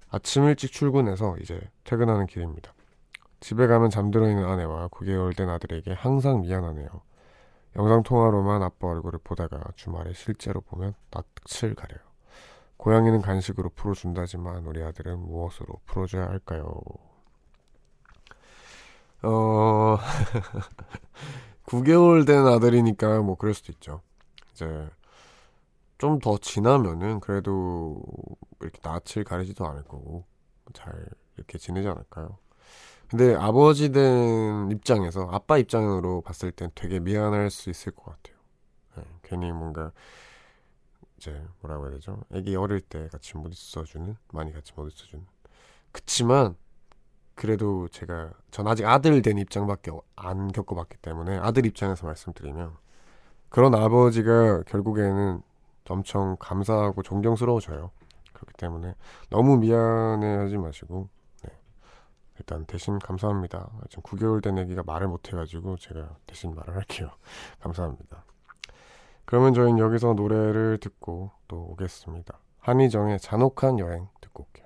아침 0.09 0.45
일찍 0.45 0.71
출근해서 0.71 1.37
이제 1.39 1.59
퇴근하는 1.83 2.25
길입니다. 2.25 2.73
집에 3.41 3.67
가면 3.67 3.89
잠들어 3.89 4.29
있는 4.29 4.45
아내와 4.45 4.87
9개월 4.89 5.35
된 5.35 5.49
아들에게 5.49 5.91
항상 5.93 6.41
미안하네요. 6.41 6.87
영상통화로만 7.75 8.63
아빠 8.63 8.87
얼굴을 8.87 9.19
보다가 9.23 9.61
주말에 9.75 10.13
실제로 10.13 10.61
보면 10.61 10.93
낯을 11.11 11.75
가려요. 11.75 11.99
고양이는 12.77 13.21
간식으로 13.21 13.69
풀어준다지만 13.71 14.65
우리 14.65 14.83
아들은 14.83 15.19
무엇으로 15.19 15.79
풀어줘야 15.85 16.27
할까요? 16.27 16.81
어, 19.23 19.97
9개월 21.65 22.25
된 22.25 22.45
아들이니까 22.47 23.21
뭐 23.21 23.35
그럴 23.35 23.53
수도 23.53 23.71
있죠. 23.73 24.01
이제 24.51 24.89
좀 25.97 26.19
더 26.19 26.37
지나면은 26.37 27.19
그래도 27.19 28.01
이렇게 28.61 28.79
낯을 28.83 29.23
가리지도 29.23 29.65
않을 29.67 29.83
거고 29.83 30.25
잘 30.73 30.93
이렇게 31.37 31.57
지내지 31.59 31.87
않을까요? 31.87 32.37
근데 33.11 33.35
아버지 33.35 33.91
된 33.91 34.71
입장에서 34.71 35.27
아빠 35.33 35.57
입장으로 35.57 36.21
봤을 36.21 36.49
땐 36.49 36.71
되게 36.73 36.97
미안할 37.01 37.49
수 37.49 37.69
있을 37.69 37.91
것 37.91 38.05
같아요. 38.05 38.37
네, 38.95 39.03
괜히 39.21 39.51
뭔가 39.51 39.91
이제 41.17 41.45
뭐라고 41.59 41.87
해야 41.87 41.95
되죠? 41.95 42.21
애기 42.33 42.55
어릴 42.55 42.79
때 42.79 43.09
같이 43.11 43.35
못 43.35 43.51
있어주는 43.51 44.15
많이 44.31 44.53
같이 44.53 44.71
못 44.77 44.87
있어주는. 44.87 45.25
그치만 45.91 46.55
그래도 47.35 47.89
제가 47.89 48.31
전 48.49 48.65
아직 48.69 48.85
아들 48.85 49.21
된 49.21 49.37
입장밖에 49.37 49.91
안 50.15 50.49
겪어봤기 50.49 50.95
때문에 50.99 51.37
아들 51.37 51.65
입장에서 51.65 52.05
말씀드리면 52.05 52.77
그런 53.49 53.75
아버지가 53.75 54.63
결국에는 54.63 55.41
엄청 55.89 56.37
감사하고 56.39 57.03
존경스러워져요. 57.03 57.91
그렇기 58.31 58.53
때문에 58.53 58.95
너무 59.29 59.57
미안해하지 59.57 60.55
마시고 60.59 61.09
네. 61.11 61.20
일단 62.41 62.65
대신 62.65 62.97
감사합니다. 62.97 63.69
지금 63.89 64.01
9개월 64.01 64.41
된 64.41 64.57
애기가 64.57 64.81
말을 64.83 65.07
못해가지고 65.07 65.77
제가 65.77 66.15
대신 66.25 66.55
말을 66.55 66.75
할게요. 66.75 67.11
감사합니다. 67.61 68.25
그러면 69.25 69.53
저희는 69.53 69.77
여기서 69.77 70.13
노래를 70.13 70.79
듣고 70.79 71.31
또 71.47 71.57
오겠습니다. 71.71 72.39
한희정의 72.59 73.19
잔혹한 73.19 73.77
여행 73.77 74.07
듣고 74.21 74.43
올게요. 74.43 74.60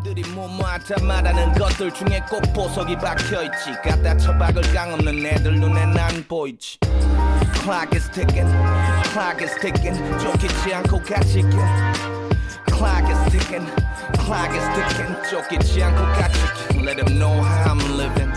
남들이 0.00 0.22
무모하다 0.22 1.04
말하는 1.04 1.52
것들 1.52 1.92
중에 1.92 2.22
꼭 2.30 2.40
보석이 2.54 2.96
박혀있지 2.96 3.72
갖다 3.84 4.16
처박을 4.16 4.62
깡 4.72 4.94
없는 4.94 5.26
애들 5.26 5.60
눈에 5.60 5.84
난 5.86 6.24
보이지 6.26 6.78
Clock 7.62 7.92
is 7.92 8.10
ticking, 8.10 8.50
clock 9.12 9.44
is 9.44 9.54
ticking 9.60 9.98
쫓기지 10.18 10.72
않고 10.72 11.02
갇히게 11.02 11.50
Clock 12.72 13.04
is 13.12 13.30
ticking, 13.30 13.66
clock 14.24 14.50
is 14.56 14.66
ticking 14.72 15.28
쫓기지 15.28 15.82
않고 15.82 16.02
갇히게 16.18 16.80
Let 16.82 16.96
them 16.96 17.18
know 17.18 17.36
how 17.42 17.74
I'm 17.74 17.80
living 17.98 18.32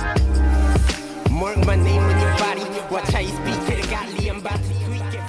Mark 1.31 1.59
my 1.59 1.77
name 1.77 2.03
on 2.03 2.19
your 2.19 2.37
body. 2.39 2.63
Watch 2.91 3.09
how 3.09 3.21
you 3.21 3.31
speak 3.31 3.55
to 3.67 3.81
the 3.81 3.87
godly. 3.87 4.29
I'm 4.29 4.39
about 4.39 4.59
to 4.59 4.73
tweak 4.85 5.13
it. 5.15 5.23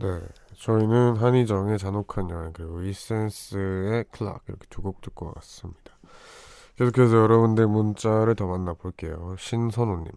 네, 0.00 0.37
저희는 0.58 1.16
한희정의 1.16 1.78
잔혹한 1.78 2.30
여행 2.30 2.52
그리고 2.52 2.82
이센스의 2.82 4.04
클락 4.10 4.42
이렇게 4.48 4.66
두 4.68 4.82
곡 4.82 5.00
듣고 5.00 5.32
왔습니다. 5.36 5.96
계속해서 6.76 7.16
여러분들 7.16 7.66
문자를 7.66 8.34
더 8.34 8.46
만나볼게요. 8.46 9.36
신선호님, 9.38 10.12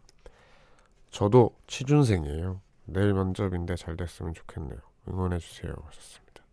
저도 1.10 1.56
취준생이에요. 1.68 2.62
내일 2.86 3.14
면접인데 3.14 3.76
잘 3.76 3.96
됐으면 3.96 4.34
좋겠네요. 4.34 4.80
응원해주세요. 5.10 5.74
하셨습니다. 5.86 6.44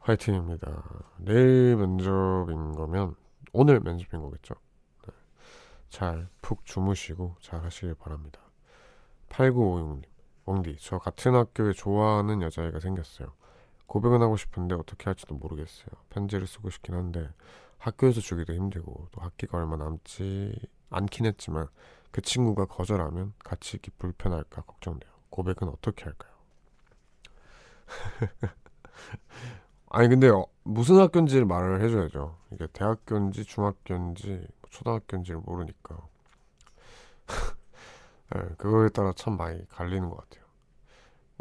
화이팅입니다. 0.00 0.82
내일 1.18 1.76
면접인 1.76 2.72
거면 2.74 3.14
오늘 3.52 3.80
면접인 3.80 4.22
거겠죠? 4.22 4.54
네. 5.06 5.14
잘푹 5.90 6.64
주무시고 6.64 7.36
잘 7.40 7.62
하시길 7.64 7.94
바랍니다. 7.94 8.40
8956님, 9.30 10.02
웡디, 10.48 10.76
저 10.80 10.98
같은 10.98 11.34
학교에 11.34 11.72
좋아하는 11.72 12.40
여자애가 12.40 12.80
생겼어요. 12.80 13.32
고백은 13.86 14.22
하고 14.22 14.36
싶은데 14.38 14.74
어떻게 14.74 15.04
할지도 15.04 15.34
모르겠어요. 15.34 15.88
편지를 16.08 16.46
쓰고 16.46 16.70
싶긴 16.70 16.94
한데 16.94 17.28
학교에서 17.76 18.20
주기도 18.20 18.54
힘들고 18.54 19.08
또 19.12 19.20
학기가 19.20 19.58
얼마 19.58 19.76
남지 19.76 20.58
않긴 20.90 21.26
했지만 21.26 21.68
그 22.10 22.22
친구가 22.22 22.64
거절하면 22.64 23.34
같이 23.44 23.76
있기 23.76 23.90
불편할까 23.98 24.62
걱정돼요. 24.62 25.10
고백은 25.28 25.68
어떻게 25.68 26.04
할까요? 26.04 26.32
아니 29.90 30.08
근데 30.08 30.28
어, 30.28 30.46
무슨 30.64 30.98
학교인지를 30.98 31.44
말을 31.44 31.82
해줘야죠. 31.82 32.38
이게 32.52 32.66
대학교인지 32.72 33.44
중학교인지 33.44 34.28
뭐 34.60 34.70
초등학교인지를 34.70 35.40
모르니까. 35.44 35.98
네, 38.34 38.40
그거에 38.58 38.88
따라 38.90 39.12
참 39.14 39.36
많이 39.36 39.66
갈리는 39.68 40.08
것 40.08 40.16
같아요. 40.16 40.37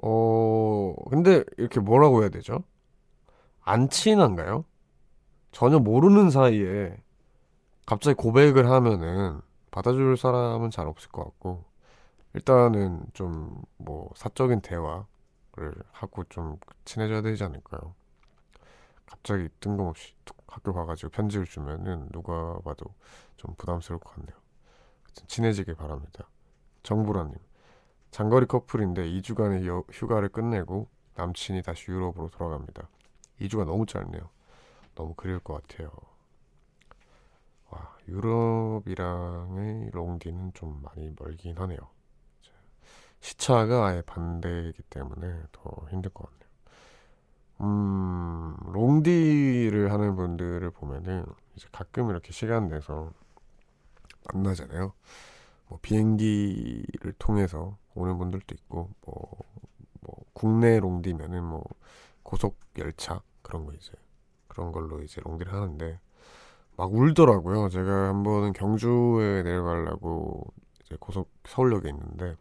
어, 0.03 0.95
근데 1.09 1.43
이렇게 1.57 1.79
뭐라고 1.79 2.21
해야 2.21 2.29
되죠? 2.29 2.63
안 3.61 3.89
친한가요? 3.89 4.65
전혀 5.51 5.79
모르는 5.79 6.29
사이에 6.31 6.97
갑자기 7.85 8.15
고백을 8.15 8.69
하면은 8.69 9.41
받아줄 9.71 10.17
사람은 10.17 10.71
잘 10.71 10.87
없을 10.87 11.09
것 11.11 11.23
같고, 11.25 11.65
일단은 12.35 13.05
좀 13.13 13.63
뭐 13.77 14.11
사적인 14.15 14.61
대화를 14.61 15.05
하고 15.91 16.23
좀 16.25 16.57
친해져야 16.85 17.21
되지 17.23 17.43
않을까요? 17.45 17.95
갑자기 19.05 19.47
뜬금없이 19.59 20.13
툭 20.25 20.37
학교 20.47 20.73
가가지고 20.73 21.09
편지를 21.11 21.45
주면은 21.45 22.09
누가 22.11 22.59
봐도 22.63 22.85
좀 23.37 23.53
부담스러울 23.57 23.99
것 23.99 24.13
같네요. 24.15 24.35
친해지길 25.27 25.75
바랍니다. 25.75 26.29
정보라님, 26.83 27.35
장거리 28.11 28.45
커플인데 28.47 29.07
2주간의 29.09 29.67
여- 29.67 29.83
휴가를 29.91 30.29
끝내고 30.29 30.87
남친이 31.15 31.61
다시 31.63 31.91
유럽으로 31.91 32.29
돌아갑니다. 32.29 32.89
2주가 33.39 33.65
너무 33.65 33.85
짧네요. 33.85 34.29
너무 34.95 35.13
그리울 35.15 35.39
것 35.39 35.67
같아요. 35.67 35.91
와, 37.69 37.95
유럽이랑의 38.07 39.91
롱디는 39.91 40.51
좀 40.53 40.81
많이 40.81 41.13
멀긴 41.17 41.57
하네요. 41.57 41.77
시차가 43.21 43.85
아예 43.87 44.01
반대이기 44.01 44.81
때문에 44.89 45.43
더 45.51 45.85
힘들 45.91 46.11
것 46.13 46.23
같네요. 46.29 46.47
음, 47.61 48.55
롱디를 48.71 49.91
하는 49.91 50.15
분들을 50.15 50.69
보면은 50.71 51.25
이제 51.55 51.67
가끔 51.71 52.09
이렇게 52.09 52.31
시간 52.31 52.67
내서 52.67 53.11
만나잖아요. 54.33 54.93
뭐 55.67 55.79
비행기를 55.81 57.13
통해서 57.19 57.77
오는 57.95 58.17
분들도 58.17 58.55
있고 58.55 58.89
뭐, 59.01 59.29
뭐 60.01 60.15
국내 60.33 60.79
롱디면은 60.79 61.43
뭐 61.43 61.63
고속 62.23 62.57
열차 62.77 63.21
그런 63.41 63.65
거 63.65 63.73
이제 63.73 63.91
그런 64.47 64.71
걸로 64.71 65.01
이제 65.01 65.21
롱디를 65.23 65.53
하는데 65.53 65.99
막 66.75 66.93
울더라고요. 66.93 67.69
제가 67.69 68.09
한 68.09 68.23
번은 68.23 68.53
경주에 68.53 69.43
내려가려고 69.43 70.45
이제 70.85 70.95
고속 70.99 71.31
서울역에 71.45 71.89
있는데 71.89 72.35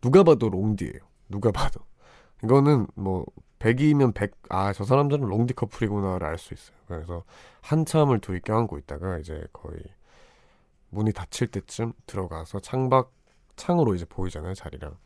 누가 0.00 0.22
봐도 0.22 0.48
롱디예요. 0.48 1.00
누가 1.28 1.50
봐도 1.50 1.80
이거는 2.44 2.86
뭐 2.94 3.26
100이면 3.58 4.14
100, 4.14 4.32
아, 4.50 4.72
저 4.72 4.84
사람들은 4.84 5.26
롱디 5.26 5.54
커플이구나를 5.54 6.26
알 6.26 6.38
수 6.38 6.54
있어요. 6.54 6.76
그래서 6.86 7.24
한참을 7.62 8.20
둘이 8.20 8.40
껴안고 8.40 8.78
있다가 8.78 9.18
이제 9.18 9.44
거의 9.52 9.78
문이 10.96 11.12
닫힐 11.12 11.48
때쯤 11.48 11.92
들어가서 12.06 12.60
창밖, 12.60 13.12
창으로 13.56 13.94
이제 13.94 14.06
보이잖아요, 14.06 14.54
자리랑. 14.54 14.96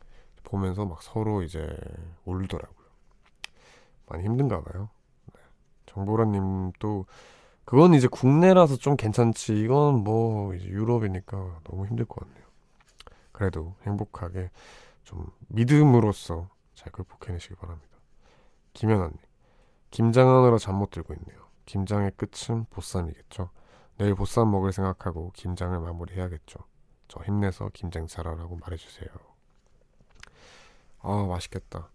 보면서 0.43 0.85
막 0.85 1.03
서로 1.03 1.43
이제 1.43 1.77
울더라고요. 2.25 2.87
많이 4.07 4.23
힘든가 4.23 4.61
봐요. 4.63 4.89
네. 5.33 5.41
정보라님도, 5.85 7.05
그건 7.65 7.93
이제 7.93 8.07
국내라서 8.07 8.77
좀 8.77 8.95
괜찮지. 8.95 9.61
이건 9.61 10.03
뭐, 10.03 10.53
이제 10.55 10.65
유럽이니까 10.65 11.59
너무 11.65 11.85
힘들 11.85 12.05
것 12.05 12.25
같네요. 12.25 12.45
그래도 13.33 13.75
행복하게 13.83 14.49
좀 15.03 15.27
믿음으로써 15.49 16.49
잘 16.73 16.91
극복해내시기 16.91 17.55
바랍니다. 17.55 17.97
김연아님, 18.73 19.17
김장하느라 19.91 20.57
잠 20.57 20.75
못 20.75 20.89
들고 20.89 21.13
있네요. 21.13 21.41
김장의 21.65 22.11
끝은 22.17 22.65
보쌈이겠죠. 22.69 23.49
내일 24.01 24.15
보쌈 24.15 24.49
먹을 24.49 24.73
생각하고 24.73 25.31
김장을 25.35 25.79
마무리해야겠죠. 25.79 26.57
저 27.07 27.21
힘내서 27.23 27.69
김장 27.71 28.07
잘하라고 28.07 28.55
말해주세요. 28.55 29.07
아 31.01 31.25
맛있겠다. 31.29 31.91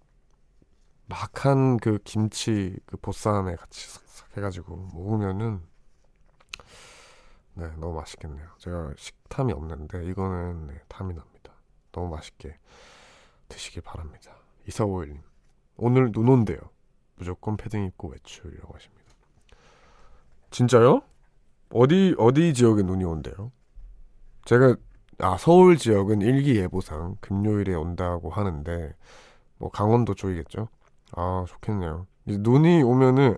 막한 1.06 1.78
그 1.78 1.98
김치 2.04 2.78
그 2.86 2.96
보쌈에 2.96 3.56
같이 3.56 3.88
싹싹 3.88 4.36
해가지고 4.36 4.76
먹으면은 4.94 5.60
네 7.54 7.66
너무 7.76 7.94
맛있겠네요. 7.94 8.50
제가 8.58 8.92
식탐이 8.96 9.52
없는데 9.52 10.06
이거는 10.06 10.68
네, 10.68 10.80
탐이 10.86 11.12
납니다. 11.12 11.54
너무 11.90 12.08
맛있게 12.14 12.56
드시길 13.48 13.82
바랍니다. 13.82 14.36
이사오일님 14.68 15.20
오늘 15.76 16.12
눈 16.12 16.28
온대요. 16.28 16.60
무조건 17.16 17.56
패딩 17.56 17.84
입고 17.86 18.10
외출이라고 18.10 18.72
하십니다. 18.74 19.12
진짜요? 20.52 21.02
어디 21.70 22.14
어디 22.18 22.54
지역에 22.54 22.82
눈이 22.82 23.04
온대요? 23.04 23.52
제가 24.44 24.76
아 25.18 25.36
서울 25.38 25.76
지역은 25.76 26.20
일기예보상 26.20 27.16
금요일에 27.20 27.74
온다고 27.74 28.30
하는데 28.30 28.94
뭐 29.58 29.70
강원도 29.70 30.14
쪽이겠죠? 30.14 30.68
아 31.12 31.44
좋겠네요. 31.48 32.06
이제 32.26 32.38
눈이 32.40 32.82
오면은 32.82 33.36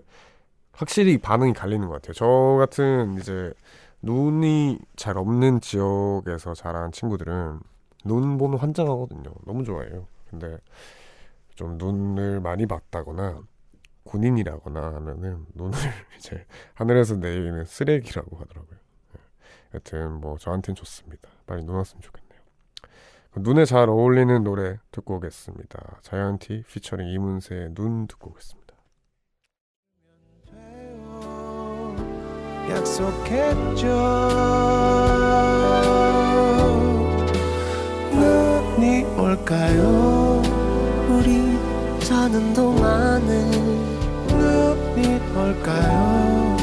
확실히 0.73 1.17
반응이 1.17 1.53
갈리는 1.53 1.87
것 1.87 1.93
같아요. 1.95 2.13
저 2.13 2.25
같은 2.59 3.17
이제 3.19 3.53
눈이 4.01 4.79
잘 4.95 5.17
없는 5.17 5.61
지역에서 5.61 6.53
자란 6.53 6.91
친구들은 6.91 7.59
눈 8.05 8.37
보면 8.37 8.59
환장하거든요. 8.59 9.31
너무 9.45 9.63
좋아해요. 9.63 10.07
근데 10.29 10.57
좀 11.55 11.77
눈을 11.77 12.39
많이 12.39 12.65
봤다거나 12.65 13.41
군인이라거나 14.03 14.95
하면은 14.95 15.45
눈을 15.55 15.77
이제 16.17 16.45
하늘에서 16.73 17.15
내리는 17.15 17.63
쓰레기라고 17.65 18.37
하더라고요. 18.37 18.77
예. 19.15 19.19
여튼 19.75 20.13
뭐 20.13 20.37
저한텐 20.37 20.75
좋습니다. 20.75 21.29
빨리 21.45 21.63
눈 21.63 21.75
왔으면 21.75 22.01
좋겠네요. 22.01 22.39
눈에 23.37 23.65
잘 23.65 23.89
어울리는 23.89 24.43
노래 24.43 24.77
듣고 24.91 25.17
오겠습니다. 25.17 25.99
자이언티 26.01 26.63
피처링 26.67 27.07
이문세의 27.09 27.73
눈 27.75 28.07
듣고 28.07 28.31
오겠습니다. 28.31 28.59
약속했죠 32.69 33.87
눈이 38.13 39.03
올까요 39.17 40.41
우리 41.09 41.68
자는 41.99 42.53
동안에 42.53 43.51
눈이 44.27 45.19
올까요 45.35 46.57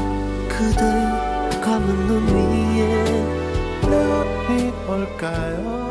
그대 0.49 1.61
감은 1.61 2.07
눈 2.07 2.27
위에 2.29 3.05
눈이 3.83 4.73
올까요 4.89 5.87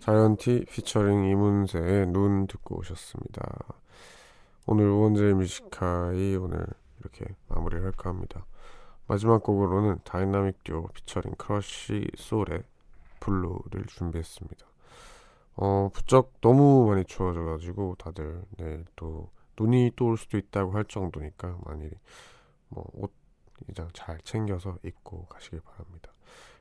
자이언티 0.00 0.64
피처링 0.70 1.26
이문세의 1.26 2.06
눈 2.06 2.46
듣고 2.46 2.78
오셨습니다. 2.78 3.42
오늘 4.66 4.88
우원재 4.88 5.34
Music 5.34 5.91
High 5.91 6.36
오늘 6.36 6.66
이렇게 7.00 7.26
마무리를 7.48 7.84
할까 7.84 8.10
합니다. 8.10 8.46
마지막 9.06 9.42
곡으로는 9.42 9.98
다이나믹 10.04 10.64
듀오 10.64 10.88
피처링 10.88 11.34
크러쉬 11.36 12.08
쏠의 12.16 12.62
Blue를 13.20 13.84
준비했습니다. 13.88 14.69
어, 15.62 15.90
부쩍 15.92 16.40
너무 16.40 16.86
많이 16.88 17.04
추워져가지고 17.04 17.96
다들 17.98 18.42
내일 18.56 18.84
또 18.96 19.30
눈이 19.58 19.92
또 19.94 20.06
올 20.06 20.16
수도 20.16 20.38
있다고 20.38 20.72
할 20.72 20.84
정도니까 20.86 21.58
많이 21.66 21.90
뭐 22.68 22.97
옷 22.97 23.12
의상 23.68 23.88
잘 23.92 24.18
챙겨서 24.22 24.78
입고 24.82 25.26
가시길 25.26 25.60
바랍니다. 25.60 26.12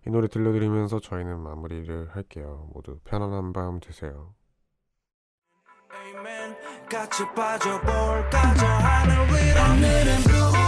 이 0.05 0.09
노래 0.09 0.27
들려드리면서 0.27 0.99
저희는 0.99 1.39
마무리를 1.39 2.09
할게요. 2.13 2.69
모두 2.73 2.99
편안한 3.05 3.53
밤 3.53 3.79
되세요. 3.79 4.33
같이 6.91 7.23
빠져볼까 7.35 8.53
저 8.55 8.65
하늘 8.65 9.15
위로 9.27 10.23
blue 10.23 10.58